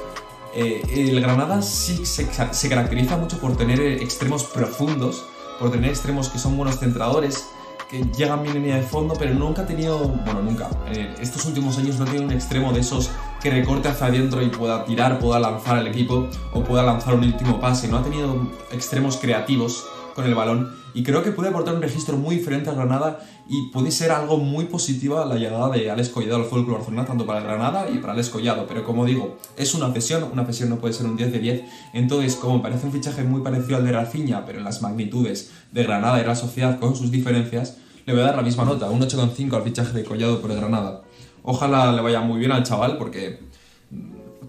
Eh, 0.53 0.81
el 0.89 1.21
Granada 1.21 1.61
sí 1.61 2.05
se, 2.05 2.27
caracteriza 2.69 3.17
mucho 3.17 3.39
por 3.39 3.55
tener 3.55 3.79
extremos 3.81 4.43
profundos, 4.43 5.25
por 5.59 5.71
tener 5.71 5.89
extremos 5.89 6.29
que 6.29 6.39
son 6.39 6.57
buenos 6.57 6.79
centradores, 6.79 7.45
que 7.89 8.03
llegan 8.15 8.43
bien 8.43 8.55
en 8.55 8.63
línea 8.63 8.77
de 8.77 8.83
fondo, 8.83 9.15
pero 9.17 9.33
nunca 9.33 9.63
ha 9.63 9.65
tenido, 9.65 9.97
bueno, 9.97 10.41
nunca, 10.43 10.69
en 10.87 11.15
estos 11.19 11.45
últimos 11.45 11.77
años 11.77 11.97
no 11.97 12.03
ha 12.03 12.05
tenido 12.05 12.25
un 12.25 12.31
extremo 12.31 12.71
de 12.71 12.81
esos 12.81 13.09
que 13.41 13.49
recorte 13.49 13.87
hacia 13.87 14.07
adentro 14.07 14.41
y 14.43 14.49
pueda 14.49 14.85
tirar, 14.85 15.19
pueda 15.19 15.39
lanzar 15.39 15.77
al 15.77 15.87
equipo 15.87 16.27
o 16.53 16.63
pueda 16.63 16.83
lanzar 16.83 17.15
un 17.15 17.23
último 17.23 17.59
pase. 17.59 17.87
No 17.87 17.97
ha 17.97 18.03
tenido 18.03 18.47
extremos 18.71 19.17
creativos 19.17 19.87
con 20.19 20.27
el 20.27 20.35
balón 20.35 20.69
y 20.93 21.03
creo 21.03 21.23
que 21.23 21.31
puede 21.31 21.47
aportar 21.47 21.75
un 21.75 21.81
registro 21.81 22.17
muy 22.17 22.35
diferente 22.35 22.69
a 22.69 22.73
Granada 22.73 23.19
y 23.47 23.69
puede 23.71 23.89
ser 23.89 24.11
algo 24.11 24.37
muy 24.37 24.65
positivo 24.65 25.23
la 25.23 25.35
llegada 25.35 25.69
de 25.69 25.89
Alex 25.89 26.09
Collado 26.09 26.35
al 26.35 26.43
Fútbol 26.43 26.65
Club 26.65 26.77
Barcelona, 26.77 27.05
tanto 27.05 27.25
para 27.25 27.39
Granada 27.39 27.89
y 27.89 27.99
para 27.99 28.11
Alex 28.11 28.29
Collado. 28.29 28.67
Pero 28.67 28.83
como 28.83 29.05
digo, 29.05 29.37
es 29.55 29.73
una 29.73 29.93
cesión, 29.93 30.25
una 30.33 30.45
cesión 30.45 30.69
no 30.69 30.79
puede 30.79 30.93
ser 30.93 31.05
un 31.05 31.15
10 31.15 31.31
de 31.31 31.39
10. 31.39 31.63
Entonces, 31.93 32.35
como 32.35 32.61
parece 32.61 32.85
un 32.85 32.91
fichaje 32.91 33.23
muy 33.23 33.41
parecido 33.41 33.77
al 33.77 33.85
de 33.85 33.93
Rafinha, 33.93 34.45
pero 34.45 34.57
en 34.57 34.65
las 34.65 34.81
magnitudes 34.81 35.51
de 35.71 35.83
Granada 35.83 36.21
y 36.21 36.25
la 36.25 36.35
Sociedad 36.35 36.79
con 36.79 36.97
sus 36.97 37.11
diferencias, 37.11 37.77
le 38.05 38.13
voy 38.13 38.21
a 38.23 38.25
dar 38.25 38.35
la 38.35 38.41
misma 38.41 38.65
nota, 38.65 38.89
un 38.89 38.99
8,5 38.99 39.53
al 39.53 39.63
fichaje 39.63 39.93
de 39.93 40.03
Collado 40.03 40.41
por 40.41 40.51
el 40.51 40.57
Granada. 40.57 41.03
Ojalá 41.43 41.93
le 41.93 42.01
vaya 42.01 42.19
muy 42.19 42.39
bien 42.39 42.51
al 42.51 42.63
chaval 42.63 42.97
porque 42.97 43.39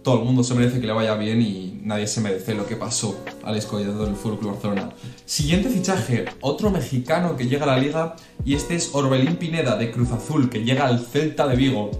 todo 0.02 0.20
el 0.20 0.24
mundo 0.24 0.42
se 0.42 0.54
merece 0.54 0.80
que 0.80 0.86
le 0.86 0.92
vaya 0.92 1.14
bien 1.14 1.42
y 1.42 1.80
nadie 1.82 2.06
se 2.06 2.20
merece 2.20 2.54
lo 2.54 2.66
que 2.66 2.76
pasó 2.76 3.22
al 3.44 3.56
escollado 3.56 4.06
del 4.06 4.14
Club 4.14 4.52
Barcelona. 4.52 4.90
Siguiente 5.26 5.68
fichaje, 5.68 6.24
otro 6.40 6.70
mexicano 6.70 7.36
que 7.36 7.46
llega 7.46 7.64
a 7.64 7.76
la 7.76 7.78
liga 7.78 8.16
y 8.44 8.54
este 8.54 8.76
es 8.76 8.90
Orbelín 8.94 9.36
Pineda 9.36 9.76
de 9.76 9.90
Cruz 9.90 10.10
Azul 10.10 10.48
que 10.48 10.64
llega 10.64 10.86
al 10.86 11.00
Celta 11.00 11.46
de 11.46 11.56
Vigo. 11.56 11.90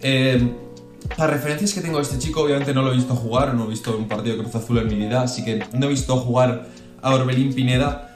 Eh, 0.00 0.52
las 1.18 1.30
referencias 1.30 1.74
que 1.74 1.80
tengo 1.80 1.96
de 1.96 2.04
este 2.04 2.18
chico 2.18 2.42
obviamente 2.42 2.72
no 2.72 2.82
lo 2.82 2.92
he 2.92 2.96
visto 2.96 3.14
jugar, 3.14 3.54
no 3.54 3.64
he 3.64 3.68
visto 3.68 3.96
un 3.96 4.06
partido 4.06 4.36
de 4.36 4.42
Cruz 4.42 4.54
Azul 4.54 4.78
en 4.78 4.88
mi 4.88 4.94
vida, 4.94 5.22
así 5.22 5.44
que 5.44 5.64
no 5.72 5.86
he 5.86 5.88
visto 5.88 6.16
jugar 6.16 6.68
a 7.02 7.14
Orbelín 7.14 7.52
Pineda. 7.52 8.10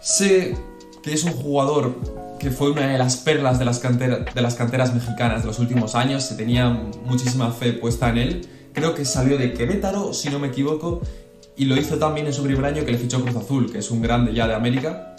Sé 0.00 0.56
que 1.02 1.12
es 1.12 1.24
un 1.24 1.32
jugador 1.32 1.94
que 2.40 2.50
fue 2.50 2.70
una 2.70 2.88
de 2.88 2.98
las 2.98 3.18
perlas 3.18 3.58
de 3.58 3.66
las, 3.66 3.82
de 3.82 4.40
las 4.42 4.54
canteras 4.54 4.94
mexicanas 4.94 5.42
de 5.42 5.48
los 5.48 5.58
últimos 5.58 5.94
años, 5.94 6.24
se 6.24 6.34
tenía 6.34 6.70
muchísima 7.04 7.52
fe 7.52 7.74
puesta 7.74 8.08
en 8.08 8.18
él. 8.18 8.48
Creo 8.72 8.94
que 8.94 9.04
salió 9.04 9.36
de 9.36 9.52
Querétaro, 9.52 10.14
si 10.14 10.30
no 10.30 10.38
me 10.38 10.48
equivoco, 10.48 11.02
y 11.54 11.66
lo 11.66 11.76
hizo 11.76 11.98
también 11.98 12.26
en 12.26 12.32
su 12.32 12.42
primer 12.42 12.64
año 12.64 12.84
que 12.84 12.92
le 12.92 12.98
fichó 12.98 13.20
Cruz 13.20 13.36
Azul, 13.36 13.70
que 13.70 13.78
es 13.78 13.90
un 13.90 14.00
grande 14.00 14.32
ya 14.32 14.48
de 14.48 14.54
América. 14.54 15.14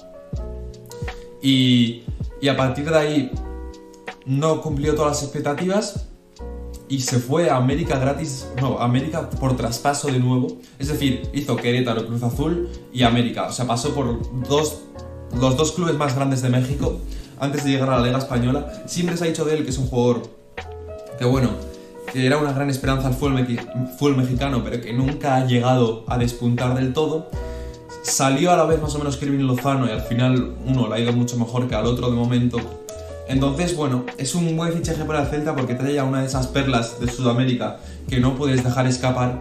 Y, 1.43 2.03
y 2.41 2.47
a 2.47 2.57
partir 2.57 2.89
de 2.89 2.97
ahí 2.97 3.31
no 4.25 4.61
cumplió 4.61 4.95
todas 4.95 5.11
las 5.11 5.23
expectativas 5.23 6.07
y 6.89 7.01
se 7.01 7.19
fue 7.19 7.51
a 7.51 7.55
América 7.55 7.99
gratis, 7.99 8.47
no, 8.59 8.79
América 8.79 9.29
por 9.29 9.55
traspaso 9.55 10.07
de 10.07 10.19
nuevo. 10.19 10.57
Es 10.79 10.87
decir, 10.87 11.29
hizo 11.33 11.55
Querétaro, 11.55 12.07
Cruz 12.07 12.23
Azul 12.23 12.69
y 12.91 13.03
América. 13.03 13.47
O 13.47 13.51
sea, 13.51 13.67
pasó 13.67 13.93
por 13.93 14.19
dos 14.47 14.81
los 15.39 15.55
dos 15.55 15.71
clubes 15.71 15.95
más 15.95 16.15
grandes 16.15 16.41
de 16.41 16.49
México 16.49 16.99
antes 17.41 17.63
de 17.63 17.71
llegar 17.71 17.89
a 17.89 17.99
la 17.99 18.05
Liga 18.05 18.19
Española. 18.19 18.71
Siempre 18.85 19.17
se 19.17 19.25
ha 19.25 19.27
dicho 19.27 19.43
de 19.43 19.57
él 19.57 19.63
que 19.63 19.71
es 19.71 19.77
un 19.77 19.87
jugador 19.87 20.21
que, 21.17 21.25
bueno, 21.25 21.49
que 22.13 22.25
era 22.25 22.37
una 22.37 22.53
gran 22.53 22.69
esperanza 22.69 23.07
al 23.07 23.15
fútbol, 23.15 24.15
mexicano, 24.15 24.63
pero 24.63 24.79
que 24.79 24.93
nunca 24.93 25.35
ha 25.35 25.45
llegado 25.45 26.05
a 26.07 26.17
despuntar 26.17 26.75
del 26.75 26.93
todo. 26.93 27.29
Salió 28.03 28.51
a 28.51 28.57
la 28.57 28.65
vez 28.65 28.81
más 28.81 28.93
o 28.95 28.99
menos 28.99 29.17
Kevin 29.17 29.45
Lozano 29.45 29.87
y 29.87 29.91
al 29.91 30.01
final 30.01 30.55
uno 30.65 30.87
le 30.87 30.95
ha 30.95 30.99
ido 30.99 31.13
mucho 31.13 31.37
mejor 31.37 31.67
que 31.67 31.75
al 31.75 31.85
otro 31.85 32.09
de 32.09 32.15
momento. 32.15 32.59
Entonces, 33.27 33.75
bueno, 33.75 34.05
es 34.17 34.35
un 34.35 34.55
buen 34.55 34.73
fichaje 34.73 35.03
para 35.05 35.21
el 35.21 35.27
Celta 35.27 35.55
porque 35.55 35.73
trae 35.75 35.93
ya 35.93 36.03
una 36.03 36.21
de 36.21 36.27
esas 36.27 36.47
perlas 36.47 36.99
de 36.99 37.07
Sudamérica 37.07 37.79
que 38.07 38.19
no 38.19 38.35
puedes 38.35 38.63
dejar 38.63 38.87
escapar 38.87 39.39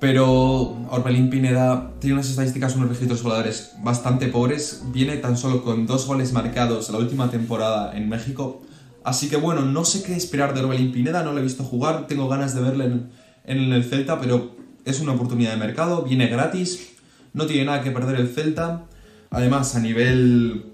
pero 0.00 0.76
Orbelín 0.90 1.28
Pineda 1.28 1.92
tiene 1.98 2.14
unas 2.14 2.30
estadísticas, 2.30 2.76
unos 2.76 2.90
registros 2.90 3.22
goleadores 3.22 3.72
bastante 3.82 4.28
pobres. 4.28 4.82
Viene 4.92 5.16
tan 5.16 5.36
solo 5.36 5.64
con 5.64 5.86
dos 5.86 6.06
goles 6.06 6.32
marcados 6.32 6.90
la 6.90 6.98
última 6.98 7.30
temporada 7.30 7.96
en 7.96 8.08
México. 8.08 8.62
Así 9.04 9.28
que 9.28 9.36
bueno, 9.36 9.62
no 9.62 9.84
sé 9.84 10.02
qué 10.02 10.14
esperar 10.14 10.54
de 10.54 10.60
Orbelín 10.60 10.92
Pineda, 10.92 11.22
no 11.22 11.32
lo 11.32 11.40
he 11.40 11.42
visto 11.42 11.64
jugar, 11.64 12.06
tengo 12.06 12.28
ganas 12.28 12.54
de 12.54 12.60
verle 12.60 12.84
en, 12.84 13.10
en 13.44 13.72
el 13.72 13.84
Celta, 13.84 14.20
pero 14.20 14.54
es 14.84 15.00
una 15.00 15.12
oportunidad 15.12 15.52
de 15.52 15.56
mercado, 15.56 16.02
viene 16.02 16.28
gratis, 16.28 16.90
no 17.32 17.46
tiene 17.46 17.64
nada 17.64 17.82
que 17.82 17.90
perder 17.90 18.20
el 18.20 18.28
Celta. 18.28 18.84
Además, 19.30 19.74
a 19.74 19.80
nivel 19.80 20.64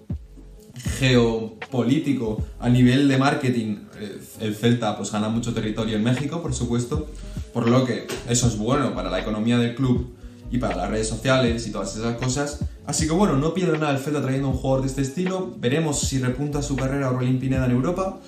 geopolítico, 0.99 2.45
a 2.61 2.69
nivel 2.69 3.09
de 3.09 3.19
marketing, 3.19 3.77
eh, 4.01 4.21
el 4.41 4.55
Celta 4.55 4.97
pues 4.97 5.13
gana 5.13 5.29
mucho 5.29 5.55
territorio 5.55 5.97
en 5.97 6.05
México, 6.05 6.43
por 6.43 6.55
supuesto, 6.55 7.09
por 7.55 7.69
lo 7.69 7.85
que 7.85 8.07
eso 8.29 8.49
es 8.49 8.59
bueno 8.59 8.95
para 8.95 9.09
la 9.09 9.21
economía 9.21 9.57
del 9.59 9.77
club 9.77 10.13
y 10.51 10.59
para 10.59 10.77
las 10.77 10.91
redes 10.91 11.09
sociales 11.09 11.67
y 11.67 11.71
todas 11.71 11.97
esas 11.97 12.17
cosas. 12.17 12.59
Así 12.85 13.07
que 13.07 13.13
bueno, 13.13 13.37
no 13.37 13.55
pierde 13.55 13.79
nada 13.79 13.93
el 13.93 13.99
Celta 13.99 14.21
trayendo 14.21 14.49
un 14.49 14.57
jugador 14.57 14.83
de 14.83 14.89
este 14.89 15.03
estilo. 15.03 15.55
Veremos 15.59 16.01
si 16.01 16.19
repunta 16.19 16.63
su 16.63 16.75
carrera 16.75 17.07
Aurelín 17.07 17.39
Pineda 17.39 17.65
en 17.67 17.71
Europa. 17.71 18.19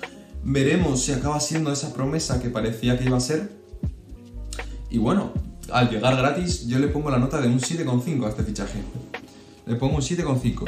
Veremos 0.43 1.03
si 1.03 1.11
acaba 1.11 1.41
siendo 1.41 1.71
esa 1.73 1.93
promesa 1.93 2.41
que 2.41 2.49
parecía 2.49 2.97
que 2.97 3.03
iba 3.03 3.17
a 3.17 3.19
ser. 3.19 3.51
Y 4.89 4.97
bueno, 4.97 5.33
al 5.71 5.89
llegar 5.89 6.15
gratis, 6.15 6.65
yo 6.67 6.79
le 6.79 6.87
pongo 6.87 7.11
la 7.11 7.19
nota 7.19 7.41
de 7.41 7.49
un 7.49 7.59
7,5 7.59 8.25
a 8.25 8.29
este 8.29 8.43
fichaje. 8.43 8.79
Le 9.65 9.75
pongo 9.75 9.97
un 9.97 10.01
7,5. 10.01 10.63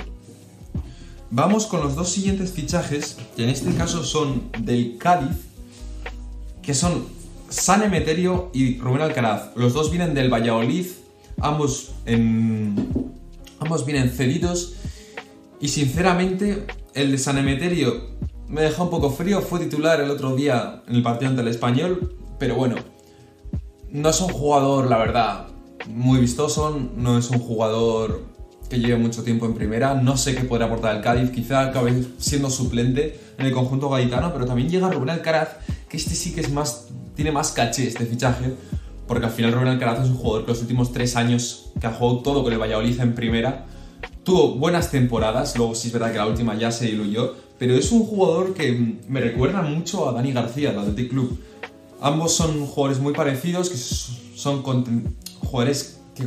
Vamos 1.32 1.66
con 1.66 1.80
los 1.80 1.96
dos 1.96 2.10
siguientes 2.10 2.52
fichajes, 2.52 3.16
que 3.38 3.44
en 3.44 3.50
este 3.50 3.74
caso 3.76 4.04
son 4.04 4.52
del 4.60 4.98
Cádiz, 4.98 5.38
que 6.62 6.74
son 6.74 7.19
San 7.50 7.84
Emeterio 7.84 8.52
y 8.54 8.80
Rubén 8.80 9.02
Alcaraz. 9.02 9.56
Los 9.56 9.74
dos 9.74 9.92
vienen 9.92 10.14
del 10.14 10.32
Valladolid, 10.32 10.86
ambos, 11.42 11.92
en, 12.06 12.76
ambos 13.60 13.86
vienen 13.86 14.10
cedidos. 14.10 14.76
Y 15.60 15.68
sinceramente, 15.70 16.68
el 16.94 17.12
de 17.12 17.18
San 17.18 17.38
Emeterio 17.38 18.18
me 18.48 18.62
dejó 18.62 18.84
un 18.84 18.90
poco 18.90 19.12
frío. 19.12 19.42
Fue 19.42 19.60
titular 19.60 20.00
el 20.02 20.10
otro 20.10 20.36
día 20.36 20.84
en 20.88 20.96
el 20.96 21.04
partido 21.04 21.30
ante 21.30 21.42
el 21.42 21.48
Español, 21.48 22.16
pero 22.38 22.56
bueno, 22.56 22.76
no 23.92 24.10
es 24.10 24.22
un 24.22 24.30
jugador, 24.30 24.88
la 24.88 24.98
verdad, 24.98 25.48
muy 25.88 26.20
vistoso, 26.20 26.80
no 26.96 27.18
es 27.18 27.30
un 27.30 27.40
jugador 27.40 28.24
que 28.70 28.80
lleve 28.80 28.98
mucho 28.98 29.24
tiempo 29.24 29.48
en 29.48 29.56
primera, 29.56 29.96
no 29.96 30.16
sé 30.16 30.36
qué 30.36 30.44
podrá 30.44 30.66
aportar 30.66 30.96
el 30.96 31.02
Cádiz, 31.02 31.32
quizá 31.32 31.62
acabe 31.62 32.06
siendo 32.20 32.52
suplente 32.52 33.20
en 33.38 33.48
el 33.48 33.52
conjunto 33.52 33.90
gaditano, 33.90 34.32
pero 34.32 34.46
también 34.46 34.70
llega 34.70 34.92
Rubén 34.92 35.10
Alcaraz, 35.10 35.58
que 35.90 35.98
este 35.98 36.14
sí 36.14 36.36
que 36.36 36.42
es 36.42 36.52
más, 36.52 36.89
tiene 37.20 37.34
más 37.34 37.52
caché 37.52 37.86
este 37.86 38.06
fichaje, 38.06 38.54
porque 39.06 39.26
al 39.26 39.32
final 39.34 39.52
Rubén 39.52 39.68
Alcaraz 39.68 40.06
es 40.06 40.10
un 40.10 40.16
jugador 40.16 40.46
que 40.46 40.52
los 40.52 40.62
últimos 40.62 40.94
tres 40.94 41.18
años 41.18 41.74
que 41.78 41.86
ha 41.86 41.92
jugado 41.92 42.20
todo 42.20 42.44
con 42.44 42.54
el 42.54 42.60
Valladolid 42.60 42.98
en 43.02 43.14
primera, 43.14 43.66
tuvo 44.24 44.56
buenas 44.56 44.90
temporadas, 44.90 45.58
luego 45.58 45.76
sí 45.76 45.90
es 45.90 45.94
verdad 45.94 46.14
que 46.14 46.18
la 46.18 46.28
última 46.28 46.56
ya 46.56 46.72
se 46.72 46.86
diluyó, 46.86 47.36
pero 47.58 47.76
es 47.76 47.92
un 47.92 48.06
jugador 48.06 48.54
que 48.54 49.00
me 49.10 49.20
recuerda 49.20 49.62
mucho 49.62 50.08
a 50.08 50.14
Dani 50.14 50.32
García, 50.32 50.70
del 50.70 50.80
Athletic 50.80 51.10
Club. 51.10 51.38
Ambos 52.00 52.32
son 52.32 52.66
jugadores 52.66 53.02
muy 53.02 53.12
parecidos, 53.12 53.70
que 53.70 53.76
son 53.76 54.64
jugadores 54.64 56.00
que 56.16 56.24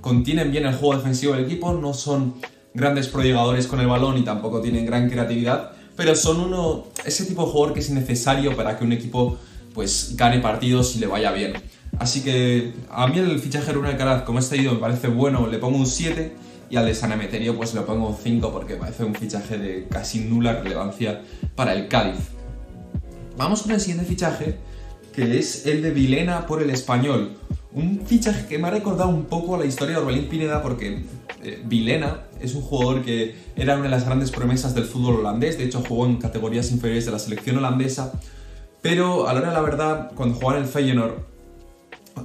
contienen 0.00 0.50
bien 0.52 0.64
el 0.64 0.74
juego 0.74 0.96
defensivo 0.96 1.34
del 1.34 1.44
equipo, 1.44 1.74
no 1.74 1.92
son 1.92 2.36
grandes 2.72 3.08
prodigadores 3.08 3.66
con 3.66 3.78
el 3.78 3.88
balón 3.88 4.16
y 4.16 4.22
tampoco 4.22 4.62
tienen 4.62 4.86
gran 4.86 5.10
creatividad, 5.10 5.72
pero 5.96 6.16
son 6.16 6.40
uno 6.40 6.86
ese 7.04 7.26
tipo 7.26 7.44
de 7.44 7.52
jugador 7.52 7.74
que 7.74 7.80
es 7.80 7.90
necesario 7.90 8.56
para 8.56 8.78
que 8.78 8.84
un 8.84 8.92
equipo 8.94 9.36
pues 9.80 10.14
gane 10.14 10.40
partidos 10.40 10.94
y 10.94 10.98
le 10.98 11.06
vaya 11.06 11.32
bien. 11.32 11.54
Así 11.98 12.20
que 12.20 12.74
a 12.90 13.06
mí 13.06 13.18
el 13.18 13.38
fichaje 13.38 13.72
de 13.72 13.88
Alcaraz, 13.88 14.24
como 14.24 14.38
he 14.38 14.56
ido, 14.58 14.74
me 14.74 14.78
parece 14.78 15.08
bueno, 15.08 15.46
le 15.46 15.56
pongo 15.56 15.78
un 15.78 15.86
7 15.86 16.34
y 16.68 16.76
al 16.76 16.84
de 16.84 16.94
San 16.94 17.12
Emeterio 17.12 17.56
pues 17.56 17.72
le 17.72 17.80
pongo 17.80 18.10
un 18.10 18.14
5 18.14 18.52
porque 18.52 18.76
parece 18.76 19.04
un 19.04 19.14
fichaje 19.14 19.56
de 19.56 19.88
casi 19.88 20.20
nula 20.20 20.60
relevancia 20.60 21.22
para 21.54 21.72
el 21.72 21.88
Cádiz. 21.88 22.20
Vamos 23.38 23.62
con 23.62 23.72
el 23.72 23.80
siguiente 23.80 24.04
fichaje, 24.04 24.58
que 25.14 25.38
es 25.38 25.64
el 25.64 25.80
de 25.80 25.92
Vilena 25.92 26.46
por 26.46 26.62
el 26.62 26.68
español. 26.68 27.38
Un 27.72 28.02
fichaje 28.04 28.48
que 28.48 28.58
me 28.58 28.68
ha 28.68 28.72
recordado 28.72 29.08
un 29.08 29.24
poco 29.24 29.54
a 29.54 29.58
la 29.58 29.64
historia 29.64 29.96
de 29.96 30.02
Orbelín 30.02 30.28
Pineda 30.28 30.60
porque 30.60 31.04
eh, 31.42 31.62
Vilena 31.64 32.24
es 32.38 32.54
un 32.54 32.60
jugador 32.60 33.00
que 33.00 33.34
era 33.56 33.76
una 33.76 33.84
de 33.84 33.88
las 33.88 34.04
grandes 34.04 34.30
promesas 34.30 34.74
del 34.74 34.84
fútbol 34.84 35.20
holandés, 35.20 35.56
de 35.56 35.64
hecho 35.64 35.82
jugó 35.88 36.04
en 36.04 36.18
categorías 36.18 36.70
inferiores 36.70 37.06
de 37.06 37.12
la 37.12 37.18
selección 37.18 37.56
holandesa, 37.56 38.12
pero 38.82 39.28
a 39.28 39.32
la 39.32 39.40
hora 39.40 39.48
de 39.50 39.54
la 39.54 39.62
verdad, 39.62 40.12
cuando 40.14 40.36
jugaba 40.36 40.58
en 40.58 40.64
el 40.64 40.68
Feyenoord, 40.68 41.14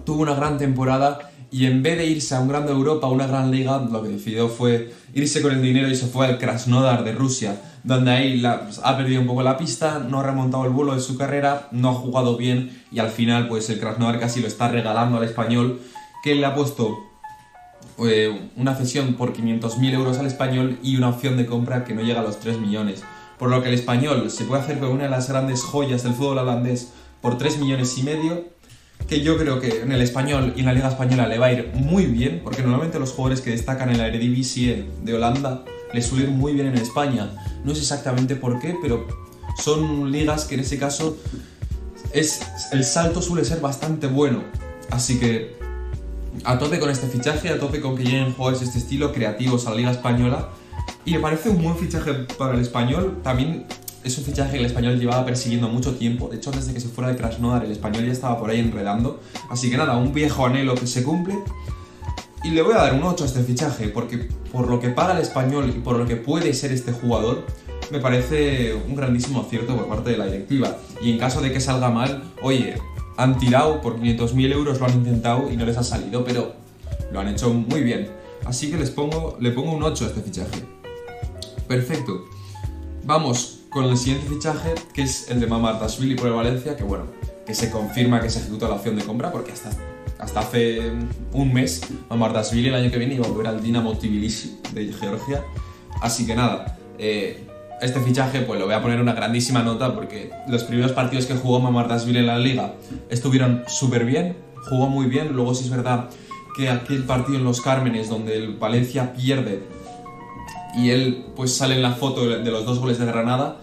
tuvo 0.05 0.21
una 0.21 0.35
gran 0.35 0.57
temporada 0.57 1.31
y 1.51 1.65
en 1.67 1.83
vez 1.83 1.97
de 1.97 2.05
irse 2.05 2.35
a 2.35 2.41
un 2.41 2.49
grande 2.49 2.71
Europa, 2.71 3.07
a 3.07 3.09
una 3.09 3.27
gran 3.27 3.51
liga, 3.51 3.79
lo 3.79 4.03
que 4.03 4.09
decidió 4.09 4.49
fue 4.49 4.93
irse 5.13 5.41
con 5.41 5.53
el 5.53 5.61
dinero 5.61 5.87
y 5.87 5.95
se 5.95 6.07
fue 6.07 6.25
al 6.27 6.37
Krasnodar 6.37 7.03
de 7.03 7.13
Rusia, 7.13 7.61
donde 7.83 8.11
ahí 8.11 8.43
ha 8.45 8.97
perdido 8.97 9.21
un 9.21 9.27
poco 9.27 9.43
la 9.43 9.57
pista, 9.57 9.99
no 9.99 10.19
ha 10.19 10.23
remontado 10.23 10.65
el 10.65 10.71
vuelo 10.71 10.95
de 10.95 11.01
su 11.01 11.17
carrera, 11.17 11.67
no 11.71 11.89
ha 11.89 11.93
jugado 11.93 12.35
bien 12.35 12.83
y 12.91 12.99
al 12.99 13.09
final 13.09 13.47
pues 13.47 13.69
el 13.69 13.79
Krasnodar 13.79 14.19
casi 14.19 14.41
lo 14.41 14.47
está 14.47 14.67
regalando 14.67 15.17
al 15.17 15.23
español, 15.23 15.79
que 16.23 16.35
le 16.35 16.45
ha 16.45 16.55
puesto 16.55 16.97
eh, 17.99 18.49
una 18.57 18.75
cesión 18.75 19.13
por 19.13 19.33
500.000 19.33 19.93
euros 19.93 20.17
al 20.17 20.25
español 20.25 20.77
y 20.83 20.97
una 20.97 21.09
opción 21.09 21.37
de 21.37 21.45
compra 21.45 21.85
que 21.85 21.93
no 21.93 22.01
llega 22.01 22.19
a 22.19 22.23
los 22.23 22.39
3 22.39 22.59
millones. 22.59 23.03
Por 23.37 23.49
lo 23.49 23.61
que 23.61 23.69
el 23.69 23.75
español 23.75 24.29
se 24.31 24.45
puede 24.45 24.61
hacer 24.61 24.79
con 24.79 24.89
una 24.89 25.03
de 25.03 25.09
las 25.09 25.29
grandes 25.29 25.61
joyas 25.61 26.03
del 26.03 26.13
fútbol 26.13 26.37
holandés 26.37 26.91
por 27.21 27.37
3 27.37 27.59
millones 27.59 27.97
y 27.97 28.03
medio 28.03 28.55
que 29.07 29.21
yo 29.21 29.37
creo 29.37 29.59
que 29.59 29.81
en 29.81 29.91
el 29.91 30.01
español 30.01 30.53
y 30.55 30.61
en 30.61 30.65
la 30.65 30.73
Liga 30.73 30.87
Española 30.87 31.27
le 31.27 31.37
va 31.37 31.47
a 31.47 31.53
ir 31.53 31.71
muy 31.75 32.05
bien, 32.05 32.41
porque 32.43 32.61
normalmente 32.61 32.97
los 32.97 33.11
jugadores 33.11 33.41
que 33.41 33.51
destacan 33.51 33.89
en 33.89 33.99
la 33.99 34.07
Eredivisie 34.07 34.85
de 35.03 35.13
Holanda 35.13 35.63
les 35.93 36.07
suelen 36.07 36.29
ir 36.29 36.35
muy 36.35 36.53
bien 36.53 36.67
en 36.67 36.75
España. 36.75 37.29
No 37.63 37.75
sé 37.75 37.81
exactamente 37.81 38.35
por 38.35 38.59
qué, 38.59 38.75
pero 38.81 39.05
son 39.57 40.11
ligas 40.11 40.45
que 40.45 40.55
en 40.55 40.61
ese 40.61 40.79
caso 40.79 41.17
es, 42.13 42.41
el 42.71 42.83
salto 42.83 43.21
suele 43.21 43.45
ser 43.45 43.59
bastante 43.59 44.07
bueno. 44.07 44.43
Así 44.89 45.19
que 45.19 45.55
a 46.43 46.57
tope 46.57 46.79
con 46.79 46.89
este 46.89 47.07
fichaje, 47.07 47.49
a 47.49 47.59
tope 47.59 47.81
con 47.81 47.95
que 47.95 48.03
lleguen 48.03 48.33
jugadores 48.33 48.61
de 48.61 48.65
este 48.65 48.79
estilo, 48.79 49.13
creativos 49.13 49.67
a 49.67 49.71
la 49.71 49.75
Liga 49.77 49.91
Española. 49.91 50.49
Y 51.05 51.13
me 51.13 51.19
parece 51.19 51.49
un 51.49 51.61
buen 51.61 51.77
fichaje 51.77 52.13
para 52.37 52.55
el 52.55 52.61
español. 52.61 53.19
También 53.23 53.65
es 54.03 54.17
un 54.17 54.23
fichaje 54.23 54.53
que 54.53 54.57
el 54.57 54.65
español 54.65 54.99
llevaba 54.99 55.23
persiguiendo 55.23 55.69
mucho 55.69 55.95
tiempo. 55.95 56.29
De 56.29 56.37
hecho, 56.37 56.51
desde 56.51 56.73
que 56.73 56.79
se 56.79 56.87
fuera 56.87 57.11
de 57.11 57.15
Krasnodar, 57.15 57.63
el 57.63 57.71
español 57.71 58.05
ya 58.05 58.11
estaba 58.11 58.39
por 58.39 58.49
ahí 58.49 58.59
enredando. 58.59 59.19
Así 59.49 59.69
que 59.69 59.77
nada, 59.77 59.97
un 59.97 60.13
viejo 60.13 60.45
anhelo 60.45 60.73
que 60.73 60.87
se 60.87 61.03
cumple. 61.03 61.35
Y 62.43 62.49
le 62.49 62.61
voy 62.63 62.73
a 62.73 62.77
dar 62.77 62.93
un 62.93 63.03
8 63.03 63.23
a 63.23 63.27
este 63.27 63.43
fichaje, 63.43 63.89
porque 63.89 64.29
por 64.51 64.67
lo 64.67 64.79
que 64.79 64.89
paga 64.89 65.13
el 65.13 65.21
español 65.21 65.69
y 65.69 65.79
por 65.79 65.97
lo 65.97 66.07
que 66.07 66.15
puede 66.15 66.53
ser 66.53 66.71
este 66.71 66.91
jugador, 66.91 67.43
me 67.91 67.99
parece 67.99 68.73
un 68.73 68.95
grandísimo 68.95 69.41
acierto 69.41 69.75
por 69.75 69.87
parte 69.87 70.11
de 70.11 70.17
la 70.17 70.25
directiva. 70.25 70.77
Y 71.01 71.11
en 71.11 71.19
caso 71.19 71.41
de 71.41 71.51
que 71.51 71.59
salga 71.59 71.89
mal, 71.89 72.23
oye, 72.41 72.75
han 73.17 73.37
tirado 73.37 73.79
por 73.81 73.99
500.000 73.99 74.51
euros, 74.53 74.79
lo 74.79 74.85
han 74.85 74.93
intentado 74.93 75.51
y 75.51 75.57
no 75.57 75.65
les 75.65 75.77
ha 75.77 75.83
salido, 75.83 76.23
pero 76.23 76.53
lo 77.11 77.19
han 77.19 77.27
hecho 77.27 77.53
muy 77.53 77.81
bien. 77.81 78.09
Así 78.45 78.69
que 78.69 78.77
les 78.77 78.91
pongo, 78.91 79.37
le 79.39 79.51
pongo 79.51 79.71
un 79.71 79.83
8 79.83 80.05
a 80.05 80.07
este 80.07 80.21
fichaje. 80.21 80.74
Perfecto. 81.67 82.25
Vamos 83.03 83.61
con 83.69 83.85
el 83.85 83.97
siguiente 83.97 84.27
fichaje, 84.27 84.75
que 84.93 85.03
es 85.03 85.29
el 85.29 85.39
de 85.39 85.47
Mamardashvili 85.47 86.15
por 86.15 86.27
el 86.27 86.33
Valencia, 86.33 86.75
que 86.75 86.83
bueno, 86.83 87.05
que 87.45 87.53
se 87.53 87.69
confirma 87.69 88.21
que 88.21 88.29
se 88.29 88.39
ejecuta 88.39 88.67
la 88.67 88.75
opción 88.75 88.95
de 88.95 89.03
compra, 89.03 89.31
porque 89.31 89.51
hasta, 89.51 89.69
hasta 90.19 90.39
hace 90.39 90.91
un 91.33 91.53
mes 91.53 91.81
Mamardashvili 92.09 92.69
el 92.69 92.75
año 92.75 92.91
que 92.91 92.97
viene 92.97 93.15
iba 93.15 93.25
a 93.25 93.29
volver 93.29 93.47
al 93.47 93.61
Dinamo 93.61 93.97
Tbilisi 93.97 94.59
de 94.73 94.93
Georgia. 94.93 95.43
Así 96.01 96.25
que 96.25 96.35
nada, 96.35 96.77
eh, 96.97 97.47
este 97.81 97.99
fichaje 97.99 98.41
pues 98.41 98.59
lo 98.59 98.65
voy 98.65 98.75
a 98.75 98.81
poner 98.81 99.01
una 99.01 99.13
grandísima 99.13 99.61
nota 99.61 99.93
porque 99.93 100.31
los 100.47 100.63
primeros 100.63 100.93
partidos 100.93 101.25
que 101.25 101.35
jugó 101.35 101.59
Mamardashvili 101.59 102.19
en 102.19 102.27
la 102.27 102.37
liga 102.37 102.75
estuvieron 103.09 103.63
súper 103.67 104.05
bien, 104.05 104.37
jugó 104.69 104.87
muy 104.87 105.07
bien, 105.07 105.33
luego 105.33 105.53
sí 105.53 105.65
es 105.65 105.69
verdad 105.69 106.09
que 106.55 106.69
aquel 106.69 107.03
partido 107.03 107.37
en 107.37 107.43
Los 107.43 107.59
Cármenes 107.59 108.09
donde 108.09 108.37
el 108.37 108.55
Valencia 108.55 109.13
pierde 109.13 109.61
y 110.77 110.89
él 110.89 111.25
pues 111.35 111.55
sale 111.55 111.75
en 111.75 111.81
la 111.81 111.93
foto 111.93 112.27
de 112.27 112.51
los 112.51 112.65
dos 112.65 112.79
goles 112.79 112.99
de 112.99 113.05
Granada, 113.05 113.57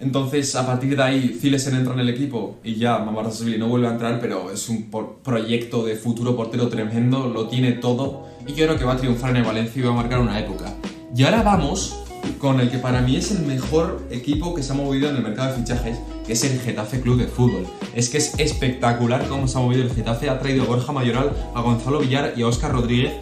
entonces, 0.00 0.54
a 0.54 0.64
partir 0.64 0.96
de 0.96 1.02
ahí, 1.02 1.38
Zilesen 1.40 1.74
entra 1.74 1.92
en 1.92 2.00
el 2.00 2.08
equipo 2.08 2.58
y 2.62 2.76
ya 2.76 2.98
Mamartasvili 2.98 3.58
no 3.58 3.66
vuelve 3.66 3.88
a 3.88 3.90
entrar, 3.90 4.20
pero 4.20 4.52
es 4.52 4.68
un 4.68 4.88
proyecto 5.24 5.84
de 5.84 5.96
futuro 5.96 6.36
portero 6.36 6.68
tremendo, 6.68 7.28
lo 7.28 7.48
tiene 7.48 7.72
todo 7.72 8.28
y 8.46 8.54
yo 8.54 8.66
creo 8.66 8.78
que 8.78 8.84
va 8.84 8.92
a 8.92 8.96
triunfar 8.96 9.30
en 9.30 9.38
el 9.38 9.44
Valencia 9.44 9.80
y 9.80 9.84
va 9.84 9.90
a 9.90 9.96
marcar 9.96 10.20
una 10.20 10.38
época. 10.38 10.72
Y 11.14 11.24
ahora 11.24 11.42
vamos 11.42 11.98
con 12.38 12.60
el 12.60 12.70
que 12.70 12.78
para 12.78 13.00
mí 13.00 13.16
es 13.16 13.32
el 13.32 13.44
mejor 13.44 14.06
equipo 14.10 14.54
que 14.54 14.62
se 14.62 14.72
ha 14.72 14.76
movido 14.76 15.10
en 15.10 15.16
el 15.16 15.22
mercado 15.22 15.52
de 15.52 15.62
fichajes, 15.62 15.98
que 16.24 16.34
es 16.34 16.44
el 16.44 16.60
Getafe 16.60 17.00
Club 17.00 17.18
de 17.18 17.26
Fútbol. 17.26 17.66
Es 17.94 18.08
que 18.08 18.18
es 18.18 18.38
espectacular 18.38 19.26
cómo 19.28 19.48
se 19.48 19.58
ha 19.58 19.62
movido 19.62 19.82
el 19.82 19.90
Getafe, 19.90 20.30
ha 20.30 20.38
traído 20.38 20.62
a 20.62 20.66
Borja 20.66 20.92
Mayoral, 20.92 21.32
a 21.54 21.60
Gonzalo 21.60 21.98
Villar 21.98 22.34
y 22.36 22.42
a 22.42 22.46
Óscar 22.46 22.72
Rodríguez 22.72 23.14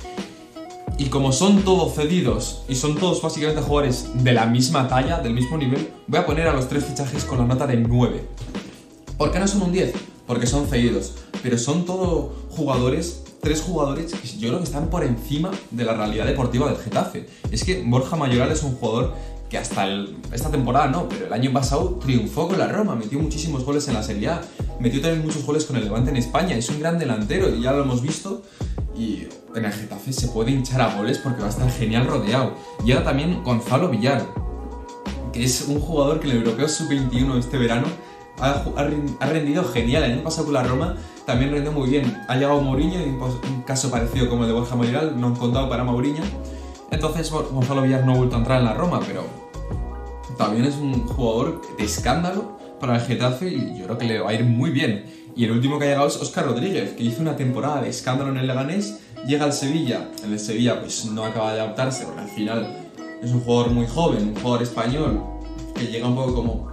y 0.98 1.06
como 1.06 1.32
son 1.32 1.62
todos 1.62 1.94
cedidos 1.94 2.62
y 2.68 2.74
son 2.74 2.96
todos 2.96 3.22
básicamente 3.22 3.62
jugadores 3.62 4.10
de 4.14 4.32
la 4.32 4.46
misma 4.46 4.88
talla, 4.88 5.20
del 5.20 5.34
mismo 5.34 5.58
nivel, 5.58 5.90
voy 6.06 6.20
a 6.20 6.26
poner 6.26 6.48
a 6.48 6.52
los 6.52 6.68
tres 6.68 6.84
fichajes 6.84 7.24
con 7.24 7.38
la 7.38 7.44
nota 7.44 7.66
de 7.66 7.76
9. 7.76 8.24
¿Por 9.16 9.30
qué 9.30 9.38
no 9.38 9.48
son 9.48 9.62
un 9.62 9.72
10? 9.72 9.94
porque 10.26 10.46
son 10.46 10.66
cedidos, 10.66 11.14
pero 11.42 11.56
son 11.58 11.84
todos 11.84 12.32
jugadores, 12.50 13.22
tres 13.40 13.62
jugadores 13.62 14.12
que 14.12 14.28
yo 14.38 14.48
creo 14.48 14.58
que 14.58 14.64
están 14.64 14.90
por 14.90 15.04
encima 15.04 15.50
de 15.70 15.84
la 15.84 15.94
realidad 15.94 16.26
deportiva 16.26 16.68
del 16.68 16.78
Getafe. 16.78 17.26
Es 17.50 17.64
que 17.64 17.82
Borja 17.86 18.16
Mayoral 18.16 18.50
es 18.50 18.62
un 18.62 18.74
jugador 18.76 19.14
que 19.48 19.58
hasta 19.58 19.86
esta 20.32 20.50
temporada 20.50 20.88
no, 20.88 21.08
pero 21.08 21.26
el 21.26 21.32
año 21.32 21.52
pasado 21.52 22.00
triunfó 22.02 22.48
con 22.48 22.58
la 22.58 22.66
Roma, 22.66 22.96
metió 22.96 23.20
muchísimos 23.20 23.64
goles 23.64 23.86
en 23.86 23.94
la 23.94 24.02
Serie 24.02 24.28
A, 24.28 24.42
metió 24.80 25.00
también 25.00 25.24
muchos 25.24 25.44
goles 25.44 25.64
con 25.64 25.76
el 25.76 25.84
Levante 25.84 26.10
en 26.10 26.16
España, 26.16 26.56
es 26.56 26.68
un 26.68 26.80
gran 26.80 26.98
delantero 26.98 27.54
y 27.54 27.62
ya 27.62 27.72
lo 27.72 27.82
hemos 27.82 28.02
visto. 28.02 28.42
Y 28.96 29.28
en 29.54 29.64
el 29.64 29.72
Getafe 29.72 30.12
se 30.12 30.28
puede 30.28 30.50
hinchar 30.52 30.80
a 30.80 30.96
goles 30.96 31.18
porque 31.18 31.40
va 31.40 31.46
a 31.46 31.50
estar 31.50 31.70
genial 31.70 32.06
rodeado. 32.06 32.54
Llega 32.84 33.04
también 33.04 33.42
Gonzalo 33.42 33.88
Villar, 33.88 34.26
que 35.32 35.44
es 35.44 35.66
un 35.68 35.80
jugador 35.80 36.20
que 36.20 36.28
en 36.28 36.32
el 36.32 36.42
Europeo 36.42 36.68
Sub-21 36.68 37.38
este 37.38 37.58
verano 37.58 37.86
ha, 38.40 39.26
rendido 39.26 39.64
genial. 39.64 40.04
El 40.04 40.12
año 40.12 40.22
pasado 40.22 40.44
con 40.44 40.54
la 40.54 40.62
Roma 40.62 40.96
también 41.26 41.52
rendió 41.52 41.72
muy 41.72 41.90
bien. 41.90 42.16
Ha 42.28 42.36
llegado 42.36 42.60
Mourinho, 42.60 43.02
un 43.02 43.62
caso 43.62 43.90
parecido 43.90 44.28
como 44.28 44.42
el 44.42 44.48
de 44.48 44.54
Borja 44.54 44.76
Mayoral, 44.76 45.20
no 45.20 45.28
han 45.28 45.36
contado 45.36 45.68
para 45.68 45.84
Mourinho. 45.84 46.22
Entonces 46.90 47.30
Gonzalo 47.30 47.82
Villar 47.82 48.04
no 48.04 48.12
ha 48.12 48.16
vuelto 48.16 48.36
a 48.36 48.38
entrar 48.38 48.60
en 48.60 48.66
la 48.66 48.74
Roma, 48.74 49.00
pero 49.06 49.24
también 50.38 50.64
es 50.64 50.76
un 50.76 51.06
jugador 51.06 51.60
de 51.76 51.84
escándalo 51.84 52.56
para 52.80 52.96
el 52.96 53.00
Getafe 53.02 53.48
y 53.48 53.78
yo 53.78 53.84
creo 53.86 53.98
que 53.98 54.06
le 54.06 54.18
va 54.20 54.30
a 54.30 54.34
ir 54.34 54.44
muy 54.44 54.70
bien. 54.70 55.04
Y 55.36 55.44
el 55.44 55.50
último 55.50 55.78
que 55.78 55.84
ha 55.84 55.88
llegado 55.88 56.08
es 56.08 56.16
Oscar 56.16 56.46
Rodríguez, 56.46 56.94
que 56.94 57.02
hizo 57.02 57.20
una 57.20 57.36
temporada 57.36 57.82
de 57.82 57.90
escándalo 57.90 58.30
en 58.30 58.38
el 58.38 58.46
Leganés, 58.46 59.00
llega 59.26 59.44
al 59.44 59.52
Sevilla. 59.52 60.08
El 60.24 60.40
Sevilla 60.40 60.80
pues 60.80 61.04
no 61.04 61.24
acaba 61.24 61.52
de 61.52 61.60
adaptarse 61.60 62.06
porque 62.06 62.22
al 62.22 62.28
final 62.28 62.88
es 63.22 63.30
un 63.30 63.42
jugador 63.42 63.70
muy 63.70 63.86
joven, 63.86 64.28
un 64.28 64.34
jugador 64.34 64.62
español 64.62 65.22
que 65.74 65.88
llega 65.88 66.08
un 66.08 66.14
poco 66.14 66.34
como 66.34 66.68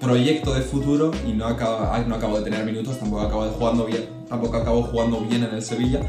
proyecto 0.00 0.52
de 0.52 0.62
futuro 0.62 1.12
y 1.24 1.34
no 1.34 1.46
acaba, 1.46 1.96
no 2.00 2.16
acabo 2.16 2.38
de 2.38 2.44
tener 2.44 2.64
minutos, 2.66 2.98
tampoco 2.98 3.22
acabo 3.22 3.44
de 3.44 3.52
jugando 3.52 3.86
bien, 3.86 4.08
tampoco 4.28 4.56
acabo 4.56 4.82
jugando 4.82 5.20
bien 5.20 5.44
en 5.44 5.54
el 5.54 5.62
Sevilla, 5.62 6.00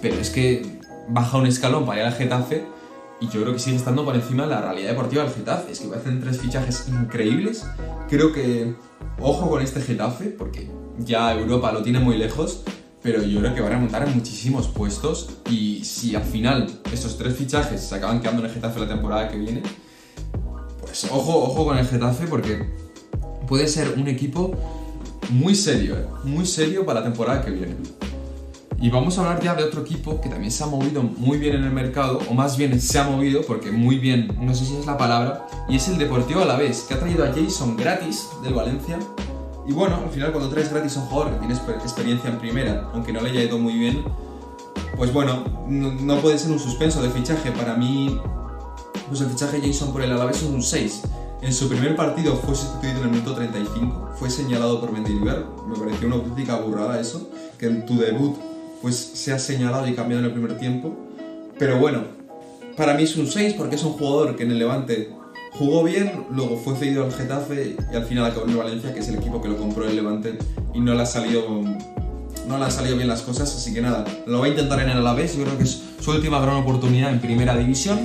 pero 0.00 0.14
es 0.14 0.30
que 0.30 0.78
baja 1.08 1.36
un 1.36 1.46
escalón 1.46 1.84
para 1.84 2.00
ir 2.00 2.06
al 2.06 2.14
Getafe 2.14 2.64
y 3.20 3.26
yo 3.26 3.42
creo 3.42 3.52
que 3.52 3.58
sigue 3.58 3.76
estando 3.76 4.04
por 4.04 4.14
encima 4.14 4.44
de 4.44 4.50
la 4.50 4.60
realidad 4.60 4.90
deportiva 4.90 5.24
del 5.24 5.32
Getafe. 5.32 5.72
Es 5.72 5.80
que 5.80 5.92
hacen 5.94 6.20
tres 6.20 6.38
fichajes 6.40 6.88
increíbles. 6.88 7.66
Creo 8.08 8.32
que 8.32 8.74
ojo 9.20 9.48
con 9.48 9.62
este 9.62 9.80
Getafe 9.80 10.26
porque 10.26 10.68
ya 10.98 11.32
Europa 11.32 11.72
lo 11.72 11.82
tiene 11.82 11.98
muy 11.98 12.16
lejos, 12.16 12.62
pero 13.02 13.22
yo 13.22 13.40
creo 13.40 13.54
que 13.54 13.60
va 13.60 13.66
a 13.66 13.70
remontar 13.70 14.06
en 14.08 14.14
muchísimos 14.14 14.68
puestos 14.68 15.28
y 15.50 15.84
si 15.84 16.14
al 16.14 16.24
final 16.24 16.80
esos 16.92 17.18
tres 17.18 17.36
fichajes 17.36 17.80
se 17.80 17.94
acaban 17.94 18.20
quedando 18.20 18.42
en 18.42 18.48
el 18.48 18.54
Getafe 18.54 18.80
la 18.80 18.88
temporada 18.88 19.28
que 19.28 19.36
viene, 19.36 19.62
pues 20.80 21.04
ojo, 21.10 21.44
ojo 21.44 21.64
con 21.66 21.76
el 21.76 21.86
Getafe 21.86 22.26
porque 22.26 22.66
puede 23.46 23.68
ser 23.68 23.94
un 23.98 24.08
equipo 24.08 24.52
muy 25.30 25.54
serio, 25.54 25.96
¿eh? 25.96 26.06
muy 26.24 26.46
serio 26.46 26.84
para 26.86 27.00
la 27.00 27.06
temporada 27.06 27.44
que 27.44 27.50
viene. 27.50 27.76
Y 28.80 28.90
vamos 28.90 29.16
a 29.16 29.22
hablar 29.22 29.42
ya 29.42 29.54
de 29.54 29.64
otro 29.64 29.82
equipo 29.82 30.20
que 30.20 30.28
también 30.28 30.50
se 30.50 30.62
ha 30.62 30.66
movido 30.66 31.02
muy 31.02 31.38
bien 31.38 31.54
en 31.54 31.64
el 31.64 31.70
mercado, 31.70 32.20
o 32.28 32.34
más 32.34 32.56
bien 32.56 32.80
se 32.80 32.98
ha 32.98 33.04
movido, 33.04 33.42
porque 33.46 33.70
muy 33.70 33.98
bien, 33.98 34.36
no 34.40 34.54
sé 34.54 34.64
si 34.64 34.76
es 34.76 34.84
la 34.84 34.98
palabra, 34.98 35.46
y 35.68 35.76
es 35.76 35.88
el 35.88 35.96
Deportivo 35.96 36.42
Alavés, 36.42 36.84
que 36.86 36.94
ha 36.94 37.00
traído 37.00 37.24
a 37.24 37.32
Jason 37.32 37.76
gratis 37.76 38.28
del 38.42 38.54
Valencia. 38.54 38.98
Y 39.66 39.72
bueno, 39.72 39.96
al 40.04 40.10
final 40.10 40.32
cuando 40.32 40.50
traes 40.50 40.70
gratis 40.70 40.96
a 40.96 41.00
un 41.00 41.06
jugador 41.06 41.32
que 41.32 41.38
tiene 41.38 41.54
experiencia 41.54 42.30
en 42.30 42.38
primera, 42.38 42.90
aunque 42.92 43.12
no 43.12 43.20
le 43.20 43.30
haya 43.30 43.42
ido 43.42 43.58
muy 43.58 43.74
bien, 43.74 44.04
pues 44.96 45.12
bueno, 45.12 45.44
no, 45.68 46.20
puede 46.20 46.38
ser 46.38 46.50
un 46.52 46.58
suspenso 46.58 47.02
de 47.02 47.10
fichaje. 47.10 47.50
Para 47.50 47.74
mí, 47.74 48.20
pues 49.08 49.20
el 49.20 49.28
fichaje 49.28 49.60
Jason 49.62 49.92
por 49.92 50.02
el 50.02 50.12
Alavés 50.12 50.42
es 50.42 50.48
un 50.48 50.62
6. 50.62 51.02
En 51.42 51.52
su 51.52 51.68
primer 51.68 51.96
partido 51.96 52.36
fue 52.36 52.54
sustituido 52.54 52.98
en 52.98 53.04
el 53.04 53.10
minuto 53.10 53.34
35, 53.34 54.12
fue 54.16 54.30
señalado 54.30 54.80
por 54.80 54.92
Mendilibar, 54.92 55.44
me 55.68 55.76
pareció 55.76 56.06
una 56.06 56.16
auténtica 56.16 56.56
burrada 56.56 56.98
eso, 56.98 57.28
que 57.58 57.66
en 57.66 57.84
tu 57.84 57.98
debut 57.98 58.34
pues 58.80 58.96
sea 58.96 59.38
señalado 59.38 59.86
y 59.86 59.94
cambiado 59.94 60.20
en 60.20 60.26
el 60.26 60.32
primer 60.32 60.58
tiempo. 60.58 60.94
Pero 61.58 61.78
bueno, 61.78 62.04
para 62.76 62.94
mí 62.94 63.02
es 63.02 63.16
un 63.16 63.26
6 63.26 63.54
porque 63.58 63.76
es 63.76 63.84
un 63.84 63.92
jugador 63.92 64.36
que 64.36 64.44
en 64.44 64.52
el 64.52 64.58
Levante 64.58 65.10
jugó 65.58 65.84
bien, 65.84 66.26
luego 66.30 66.56
fue 66.56 66.76
cedido 66.76 67.04
al 67.04 67.12
Getafe 67.12 67.76
y 67.92 67.96
al 67.96 68.04
final 68.04 68.26
acabó 68.26 68.44
en 68.44 68.50
el 68.50 68.56
Valencia, 68.56 68.92
que 68.92 69.00
es 69.00 69.08
el 69.08 69.16
equipo 69.16 69.40
que 69.40 69.48
lo 69.48 69.56
compró 69.56 69.88
el 69.88 69.96
Levante 69.96 70.38
y 70.72 70.80
no 70.80 70.94
le 70.94 71.02
ha 71.02 71.06
salido 71.06 71.44
no 72.46 72.58
le 72.58 72.64
han 72.64 72.70
salido 72.70 72.96
bien 72.96 73.08
las 73.08 73.22
cosas, 73.22 73.54
así 73.56 73.72
que 73.72 73.80
nada, 73.80 74.04
lo 74.26 74.40
va 74.40 74.46
a 74.46 74.48
intentar 74.48 74.78
en 74.80 74.90
el 74.90 74.98
Alavés, 74.98 75.34
yo 75.34 75.44
creo 75.44 75.56
que 75.56 75.64
es 75.64 75.82
su 75.98 76.10
última 76.10 76.38
gran 76.40 76.56
oportunidad 76.56 77.10
en 77.10 77.18
primera 77.18 77.56
división 77.56 77.98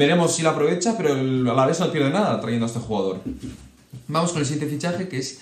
Veremos 0.00 0.34
si 0.34 0.42
la 0.42 0.50
aprovecha, 0.50 0.96
pero 0.96 1.12
a 1.12 1.54
la 1.54 1.66
vez 1.66 1.78
no 1.78 1.92
pierde 1.92 2.08
nada 2.08 2.40
trayendo 2.40 2.64
a 2.64 2.68
este 2.68 2.80
jugador. 2.80 3.20
Vamos 4.08 4.32
con 4.32 4.40
el 4.40 4.46
siguiente 4.46 4.74
fichaje, 4.74 5.08
que 5.08 5.18
es 5.18 5.40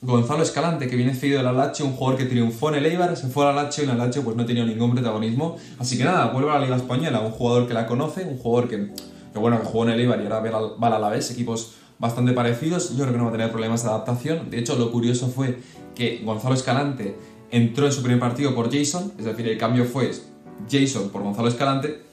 Gonzalo 0.00 0.42
Escalante, 0.42 0.88
que 0.88 0.96
viene 0.96 1.14
cedido 1.14 1.36
del 1.36 1.48
Alache, 1.48 1.82
un 1.82 1.92
jugador 1.92 2.18
que 2.18 2.24
triunfó 2.24 2.70
en 2.70 2.76
el 2.76 2.86
Eibar, 2.86 3.14
se 3.18 3.26
fue 3.28 3.44
al 3.44 3.58
Alache 3.58 3.82
y 3.82 3.84
en 3.84 3.90
el 3.90 4.00
Alache 4.00 4.22
pues 4.22 4.34
no 4.34 4.46
tenía 4.46 4.64
ningún 4.64 4.92
protagonismo. 4.92 5.58
Así 5.78 5.98
que 5.98 6.04
nada, 6.04 6.30
vuelve 6.30 6.50
a 6.50 6.54
la 6.54 6.60
Liga 6.60 6.76
Española, 6.76 7.20
un 7.20 7.32
jugador 7.32 7.68
que 7.68 7.74
la 7.74 7.86
conoce, 7.86 8.24
un 8.24 8.38
jugador 8.38 8.70
que, 8.70 8.92
bueno, 9.40 9.60
que 9.60 9.66
jugó 9.66 9.84
en 9.84 9.90
el 9.90 10.00
Eibar 10.00 10.20
y 10.20 10.26
ahora 10.26 10.40
va 10.40 10.86
al 10.88 10.94
Alavés, 10.94 11.30
equipos 11.30 11.74
bastante 11.98 12.32
parecidos. 12.32 12.96
Yo 12.96 13.04
creo 13.04 13.12
que 13.12 13.18
no 13.18 13.24
va 13.24 13.30
a 13.30 13.32
tener 13.32 13.50
problemas 13.50 13.82
de 13.82 13.90
adaptación. 13.90 14.50
De 14.50 14.58
hecho, 14.58 14.76
lo 14.76 14.90
curioso 14.92 15.28
fue 15.28 15.58
que 15.94 16.22
Gonzalo 16.24 16.54
Escalante 16.54 17.16
entró 17.50 17.86
en 17.86 17.92
su 17.92 18.02
primer 18.02 18.20
partido 18.20 18.54
por 18.54 18.72
Jason, 18.72 19.12
es 19.18 19.24
decir, 19.24 19.48
el 19.48 19.58
cambio 19.58 19.84
fue 19.84 20.10
Jason 20.70 21.08
por 21.10 21.22
Gonzalo 21.22 21.48
Escalante, 21.48 22.08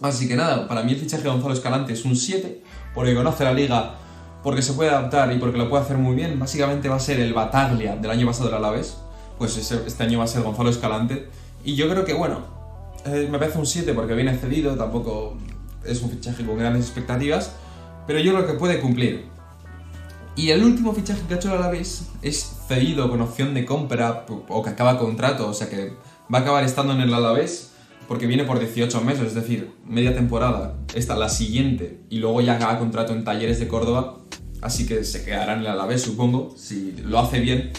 Así 0.00 0.26
que 0.26 0.34
nada, 0.34 0.66
para 0.66 0.82
mí 0.82 0.92
el 0.92 0.98
fichaje 0.98 1.22
de 1.22 1.28
Gonzalo 1.28 1.52
Escalante 1.52 1.92
es 1.92 2.04
un 2.04 2.16
7, 2.16 2.62
porque 2.94 3.14
conoce 3.14 3.44
la 3.44 3.52
liga, 3.52 3.96
porque 4.42 4.62
se 4.62 4.72
puede 4.72 4.90
adaptar 4.90 5.30
y 5.32 5.38
porque 5.38 5.58
lo 5.58 5.68
puede 5.68 5.82
hacer 5.82 5.98
muy 5.98 6.16
bien. 6.16 6.38
Básicamente 6.38 6.88
va 6.88 6.96
a 6.96 7.00
ser 7.00 7.20
el 7.20 7.34
Bataglia 7.34 7.96
del 7.96 8.10
año 8.10 8.26
pasado 8.26 8.46
del 8.46 8.54
Alavés, 8.54 8.96
pues 9.38 9.56
este 9.56 10.02
año 10.02 10.18
va 10.18 10.24
a 10.24 10.28
ser 10.28 10.42
Gonzalo 10.42 10.70
Escalante. 10.70 11.28
Y 11.64 11.74
yo 11.74 11.88
creo 11.90 12.06
que, 12.06 12.14
bueno, 12.14 12.38
eh, 13.04 13.28
me 13.30 13.38
parece 13.38 13.58
un 13.58 13.66
7 13.66 13.92
porque 13.92 14.14
viene 14.14 14.34
cedido, 14.38 14.74
tampoco 14.74 15.36
es 15.84 16.02
un 16.02 16.10
fichaje 16.10 16.44
con 16.44 16.58
grandes 16.58 16.84
expectativas, 16.84 17.52
pero 18.06 18.18
yo 18.18 18.32
creo 18.34 18.46
que 18.46 18.54
puede 18.54 18.80
cumplir. 18.80 19.26
Y 20.36 20.50
el 20.50 20.64
último 20.64 20.94
fichaje 20.94 21.20
que 21.26 21.34
ha 21.34 21.36
hecho 21.36 21.48
el 21.52 21.58
Alavés 21.58 22.08
es 22.22 22.58
cedido 22.68 23.10
con 23.10 23.20
opción 23.20 23.52
de 23.52 23.64
compra 23.64 24.24
o 24.28 24.62
que 24.62 24.70
acaba 24.70 24.98
contrato, 24.98 25.48
o 25.48 25.54
sea 25.54 25.68
que 25.68 25.92
va 26.32 26.38
a 26.38 26.40
acabar 26.42 26.64
estando 26.64 26.92
en 26.92 27.00
el 27.00 27.12
Alavés 27.12 27.70
porque 28.10 28.26
viene 28.26 28.42
por 28.42 28.58
18 28.58 29.02
meses, 29.02 29.28
es 29.28 29.34
decir, 29.34 29.70
media 29.86 30.12
temporada, 30.12 30.74
esta 30.96 31.14
la 31.14 31.28
siguiente, 31.28 32.00
y 32.10 32.18
luego 32.18 32.40
ya 32.40 32.56
acaba 32.56 32.76
contrato 32.80 33.12
en 33.12 33.22
Talleres 33.22 33.60
de 33.60 33.68
Córdoba, 33.68 34.18
así 34.60 34.84
que 34.84 35.04
se 35.04 35.24
quedará 35.24 35.52
en 35.54 35.60
el 35.60 35.68
Alavés, 35.68 36.02
supongo, 36.02 36.52
si 36.56 36.92
lo 37.04 37.20
hace 37.20 37.38
bien. 37.38 37.70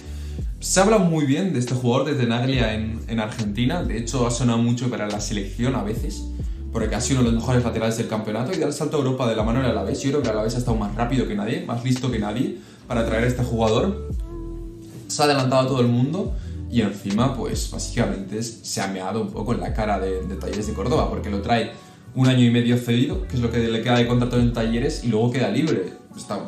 Se 0.62 0.80
habla 0.80 1.00
muy 1.00 1.26
bien 1.26 1.52
de 1.52 1.60
este 1.60 1.74
jugador 1.74 2.08
desde 2.10 2.28
Naglia 2.28 2.76
en, 2.76 3.02
en 3.10 3.20
Argentina, 3.20 3.84
de 3.84 3.98
hecho 3.98 4.26
ha 4.26 4.32
sonado 4.32 4.60
mucho 4.60 4.90
para 4.90 5.10
la 5.10 5.20
selección 5.20 5.76
a 5.76 5.84
veces, 5.84 6.24
porque 6.72 6.96
ha 6.96 7.02
sido 7.02 7.20
uno 7.20 7.30
de 7.30 7.36
los 7.36 7.44
mejores 7.44 7.64
laterales 7.64 7.98
del 7.98 8.08
campeonato 8.08 8.54
y 8.54 8.58
da 8.58 8.68
el 8.68 8.74
salto 8.74 8.98
a 8.98 9.00
Europa 9.00 9.28
de 9.28 9.36
la 9.36 9.44
mano 9.44 9.62
del 9.62 9.72
Alavés. 9.72 10.02
Yo 10.02 10.10
creo 10.10 10.22
que 10.22 10.30
el 10.30 10.34
Alavés 10.34 10.56
ha 10.56 10.60
estado 10.60 10.78
más 10.78 10.96
rápido 10.96 11.28
que 11.28 11.36
nadie, 11.36 11.66
más 11.66 11.84
listo 11.84 12.10
que 12.12 12.20
nadie 12.20 12.58
para 12.88 13.06
traer 13.06 13.26
este 13.26 13.44
jugador. 13.44 14.10
Se 15.08 15.22
ha 15.22 15.26
adelantado 15.26 15.64
a 15.64 15.68
todo 15.68 15.82
el 15.82 15.88
mundo 15.88 16.34
y 16.72 16.82
encima, 16.82 17.36
pues 17.36 17.70
básicamente 17.70 18.42
se 18.42 18.82
ha 18.82 18.88
meado 18.88 19.22
un 19.22 19.32
poco 19.32 19.54
en 19.54 19.60
la 19.60 19.74
cara 19.74 20.00
de, 20.00 20.22
Talleres 20.40 20.68
de 20.68 20.74
Córdoba, 20.74 21.10
porque 21.10 21.30
lo 21.30 21.42
trae 21.42 21.74
un 22.16 22.28
año 22.28 22.46
y 22.46 22.50
medio 22.50 22.78
cedido, 22.78 23.28
que 23.28 23.36
es 23.36 23.42
lo 23.42 23.52
que 23.52 23.60
le 23.60 23.82
queda 23.82 23.98
de 23.98 24.08
contrato 24.08 24.40
en 24.40 24.54
Talleres, 24.54 25.04
y 25.04 25.08
luego 25.08 25.32
queda 25.32 25.50
libre. 25.50 25.94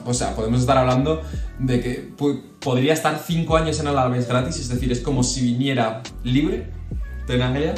o 0.06 0.14
sea, 0.14 0.34
podemos 0.34 0.62
estar 0.62 0.78
hablando 0.78 1.22
de 1.60 1.82
que 1.82 2.14
podría 2.62 2.94
estar 2.94 3.22
cinco 3.26 3.58
años 3.58 3.80
en 3.82 3.88
Alavés 3.88 4.28
gratis, 4.30 4.58
es 4.58 4.70
decir, 4.70 4.92
es 4.94 5.02
como 5.02 5.24
si 5.24 5.42
viniera 5.42 6.02
libre 6.24 6.68
de 7.28 7.38
Nanglia. 7.38 7.76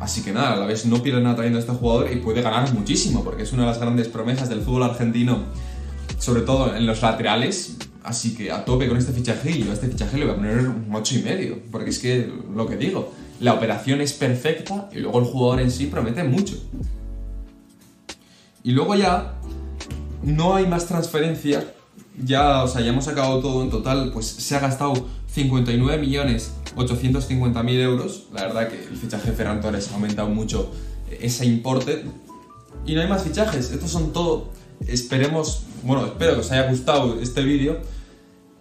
Así 0.00 0.22
que 0.22 0.32
nada, 0.32 0.54
Alavés 0.54 0.86
no 0.86 1.02
pierde 1.02 1.20
nada 1.20 1.36
trayendo 1.36 1.58
a 1.58 1.60
este 1.60 1.72
jugador 1.72 2.10
y 2.10 2.16
puede 2.16 2.40
ganar 2.40 2.72
muchísimo, 2.72 3.22
porque 3.22 3.42
es 3.42 3.52
una 3.52 3.62
de 3.62 3.68
las 3.68 3.78
grandes 3.78 4.08
promesas 4.08 4.48
del 4.48 4.62
fútbol 4.62 4.84
argentino, 4.84 5.40
sobre 6.18 6.40
todo 6.40 6.74
en 6.74 6.86
los 6.86 7.02
laterales. 7.02 7.76
Así 8.02 8.34
que 8.34 8.50
a 8.50 8.64
tope 8.64 8.88
con 8.88 8.96
este 8.96 9.12
fichaje 9.12 9.50
y 9.50 9.62
yo 9.62 9.70
a 9.70 9.74
este 9.74 9.88
fichaje 9.88 10.16
le 10.16 10.24
voy 10.24 10.32
a 10.32 10.36
poner 10.36 10.58
un 10.60 10.88
8 10.90 11.18
y 11.18 11.22
medio, 11.22 11.58
porque 11.70 11.90
es 11.90 11.98
que 11.98 12.32
lo 12.54 12.66
que 12.66 12.76
digo, 12.76 13.12
la 13.40 13.52
operación 13.52 14.00
es 14.00 14.14
perfecta 14.14 14.88
y 14.90 15.00
luego 15.00 15.18
el 15.18 15.26
jugador 15.26 15.60
en 15.60 15.70
sí 15.70 15.86
promete 15.86 16.24
mucho. 16.24 16.56
Y 18.64 18.72
luego 18.72 18.94
ya 18.94 19.34
no 20.22 20.56
hay 20.56 20.66
más 20.66 20.86
transferencias, 20.86 21.64
ya, 22.22 22.64
o 22.64 22.68
sea, 22.68 22.80
ya 22.80 22.88
hemos 22.88 23.04
sacado 23.04 23.40
todo 23.40 23.62
en 23.62 23.70
total, 23.70 24.10
pues 24.12 24.26
se 24.26 24.56
ha 24.56 24.60
gastado 24.60 24.94
59 25.32 26.00
millones 26.00 26.52
850 26.76 27.62
mil 27.62 27.80
euros. 27.80 28.26
La 28.32 28.42
verdad 28.42 28.68
que 28.68 28.82
el 28.82 28.96
fichaje 28.96 29.30
de 29.30 29.36
Ferran 29.36 29.60
Torres 29.60 29.90
ha 29.90 29.94
aumentado 29.94 30.28
mucho 30.28 30.70
ese 31.20 31.46
importe. 31.46 32.04
Y 32.86 32.94
no 32.94 33.02
hay 33.02 33.08
más 33.08 33.24
fichajes, 33.24 33.70
estos 33.70 33.90
son 33.90 34.12
todo 34.12 34.50
Esperemos, 34.86 35.64
bueno, 35.82 36.06
espero 36.06 36.34
que 36.34 36.40
os 36.40 36.50
haya 36.50 36.68
gustado 36.68 37.20
este 37.20 37.42
vídeo. 37.42 37.78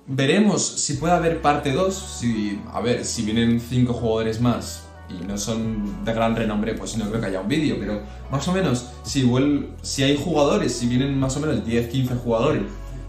Veremos 0.05 0.65
si 0.65 0.95
puede 0.95 1.13
haber 1.13 1.41
parte 1.41 1.71
2, 1.71 1.93
si, 2.19 2.60
a 2.73 2.82
ver, 2.82 3.05
si 3.05 3.21
vienen 3.21 3.62
5 3.62 3.93
jugadores 3.93 4.41
más 4.41 4.84
y 5.10 5.25
no 5.25 5.38
son 5.38 6.03
de 6.03 6.13
gran 6.13 6.36
renombre, 6.36 6.73
pues 6.73 6.97
no 6.97 7.08
creo 7.10 7.21
que 7.21 7.27
haya 7.27 7.41
un 7.41 7.47
vídeo, 7.47 7.77
pero 7.79 8.01
más 8.32 8.47
o 8.47 8.51
menos, 8.51 8.88
si, 9.03 9.27
si 9.82 10.03
hay 10.03 10.17
jugadores, 10.17 10.73
si 10.73 10.88
vienen 10.88 11.17
más 11.19 11.38
o 11.38 11.39
menos 11.39 11.65
10, 11.65 11.88
15 11.88 12.15
jugadores 12.15 12.63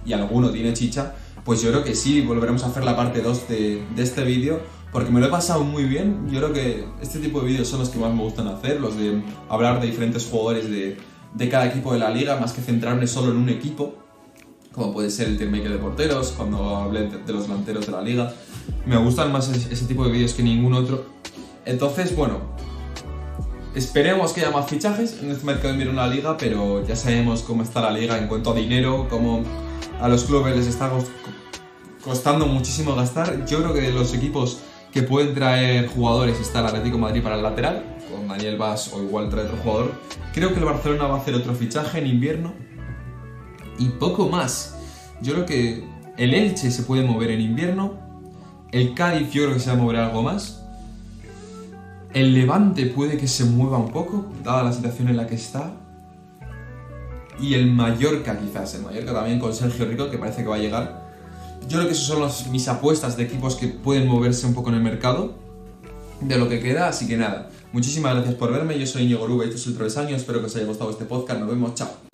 y 0.06 0.12
alguno 0.12 0.50
tiene 0.50 0.72
chicha, 0.72 1.14
pues 1.44 1.62
yo 1.62 1.70
creo 1.70 1.84
que 1.84 1.94
sí, 1.94 2.20
volveremos 2.20 2.64
a 2.64 2.66
hacer 2.66 2.84
la 2.84 2.96
parte 2.96 3.22
2 3.22 3.48
de, 3.48 3.82
este 3.96 4.24
vídeo 4.24 4.60
porque 4.92 5.10
me 5.10 5.20
lo 5.20 5.26
he 5.26 5.30
pasado 5.30 5.62
muy 5.62 5.84
bien. 5.84 6.28
Yo 6.30 6.40
creo 6.40 6.52
que 6.52 6.84
este 7.00 7.20
tipo 7.20 7.40
de 7.40 7.46
vídeos 7.46 7.68
son 7.68 7.80
los 7.80 7.90
que 7.90 7.98
más 7.98 8.12
me 8.12 8.22
gustan 8.22 8.48
hacer, 8.48 8.80
los 8.80 8.96
de 8.96 9.22
hablar 9.48 9.80
de 9.80 9.86
diferentes 9.86 10.26
jugadores 10.26 10.68
de, 10.68 10.98
de 11.34 11.48
cada 11.48 11.66
equipo 11.66 11.92
de 11.92 12.00
la 12.00 12.10
liga, 12.10 12.36
más 12.36 12.52
que 12.52 12.60
centrarme 12.60 13.06
solo 13.06 13.30
en 13.30 13.38
un 13.38 13.48
equipo, 13.48 13.94
como 14.72 14.92
puede 14.92 15.10
ser 15.10 15.28
el 15.28 15.38
teammaker 15.38 15.70
de 15.70 15.78
porteros, 15.78 16.32
cuando 16.36 16.76
hablé 16.76 17.08
de, 17.08 17.32
los 17.32 17.48
delanteros 17.48 17.86
de 17.86 17.92
la 17.92 18.02
liga. 18.02 18.32
Me 18.86 18.96
gustan 18.96 19.32
más 19.32 19.48
ese, 19.48 19.86
tipo 19.86 20.04
de 20.04 20.12
vídeos 20.12 20.34
que 20.34 20.42
ningún 20.42 20.74
otro. 20.74 21.06
Entonces, 21.64 22.14
bueno, 22.16 22.38
esperemos 23.74 24.32
que 24.32 24.40
haya 24.40 24.50
más 24.50 24.68
fichajes 24.68 25.18
en 25.22 25.30
este 25.30 25.44
mercado 25.44 25.74
de 25.74 25.84
la 25.86 26.06
liga, 26.08 26.36
pero 26.36 26.86
ya 26.86 26.96
sabemos 26.96 27.42
cómo 27.42 27.62
está 27.62 27.80
la 27.80 27.90
liga 27.90 28.18
en 28.18 28.28
cuanto 28.28 28.52
a 28.52 28.54
dinero, 28.54 29.06
cómo 29.08 29.42
a 30.00 30.08
los 30.08 30.24
clubes 30.24 30.56
les 30.56 30.66
está 30.66 30.90
costando 32.02 32.46
muchísimo 32.46 32.94
gastar. 32.94 33.44
Yo 33.46 33.58
creo 33.58 33.74
que 33.74 33.82
de 33.82 33.92
los 33.92 34.14
equipos 34.14 34.60
que 34.92 35.02
pueden 35.02 35.34
traer 35.34 35.88
jugadores 35.88 36.40
está 36.40 36.60
el 36.60 36.66
Atlético 36.66 36.96
de 36.96 37.02
Madrid 37.02 37.22
para 37.22 37.36
el 37.36 37.42
lateral, 37.42 37.84
con 38.10 38.26
Daniel 38.26 38.56
Vaz 38.56 38.92
o 38.92 39.02
igual 39.02 39.28
trae 39.28 39.44
otro 39.44 39.56
jugador. 39.58 39.92
Creo 40.32 40.52
que 40.52 40.58
el 40.58 40.64
Barcelona 40.64 41.06
va 41.06 41.16
a 41.16 41.20
hacer 41.20 41.34
otro 41.34 41.54
fichaje 41.54 41.98
en 41.98 42.06
invierno 42.06 42.52
y 43.78 43.88
poco 43.90 44.28
más. 44.28 44.76
Yo 45.22 45.34
creo 45.34 45.46
que 45.46 45.84
el 46.16 46.34
Elche 46.34 46.70
se 46.70 46.82
puede 46.82 47.04
mover 47.04 47.30
en 47.30 47.40
invierno, 47.40 47.98
el 48.72 48.94
Cádiz 48.94 49.30
yo 49.32 49.44
creo 49.44 49.54
que 49.54 49.60
se 49.60 49.70
va 49.70 49.76
a 49.76 49.78
mover 49.78 49.96
algo 49.96 50.22
más. 50.22 50.62
El 52.12 52.34
Levante 52.34 52.86
puede 52.86 53.16
que 53.18 53.28
se 53.28 53.44
mueva 53.44 53.78
un 53.78 53.90
poco, 53.90 54.26
dada 54.42 54.64
la 54.64 54.72
situación 54.72 55.08
en 55.08 55.16
la 55.16 55.26
que 55.26 55.36
está. 55.36 55.72
Y 57.40 57.54
el 57.54 57.72
Mallorca 57.72 58.38
quizás, 58.38 58.74
el 58.74 58.82
Mallorca 58.82 59.14
también 59.14 59.38
con 59.38 59.54
Sergio 59.54 59.86
Rico, 59.86 60.10
que 60.10 60.18
parece 60.18 60.42
que 60.42 60.48
va 60.48 60.56
a 60.56 60.58
llegar. 60.58 61.10
Yo 61.68 61.78
creo 61.78 61.86
que 61.86 61.92
esas 61.92 62.06
son 62.06 62.20
las, 62.20 62.48
mis 62.48 62.68
apuestas 62.68 63.16
de 63.16 63.24
equipos 63.24 63.56
que 63.56 63.68
pueden 63.68 64.06
moverse 64.06 64.46
un 64.46 64.54
poco 64.54 64.70
en 64.70 64.76
el 64.76 64.82
mercado 64.82 65.34
de 66.20 66.38
lo 66.38 66.48
que 66.48 66.60
queda, 66.60 66.88
así 66.88 67.06
que 67.06 67.16
nada. 67.16 67.50
Muchísimas 67.72 68.14
gracias 68.14 68.34
por 68.34 68.52
verme, 68.52 68.78
yo 68.78 68.86
soy 68.86 69.04
Íñigo 69.04 69.26
Rube, 69.26 69.44
esto 69.44 69.56
es 69.56 69.66
el 69.68 69.74
Travesaño, 69.74 70.16
espero 70.16 70.40
que 70.40 70.46
os 70.46 70.56
haya 70.56 70.66
gustado 70.66 70.90
este 70.90 71.04
podcast, 71.04 71.40
nos 71.40 71.48
vemos, 71.48 71.74
chao. 71.74 72.09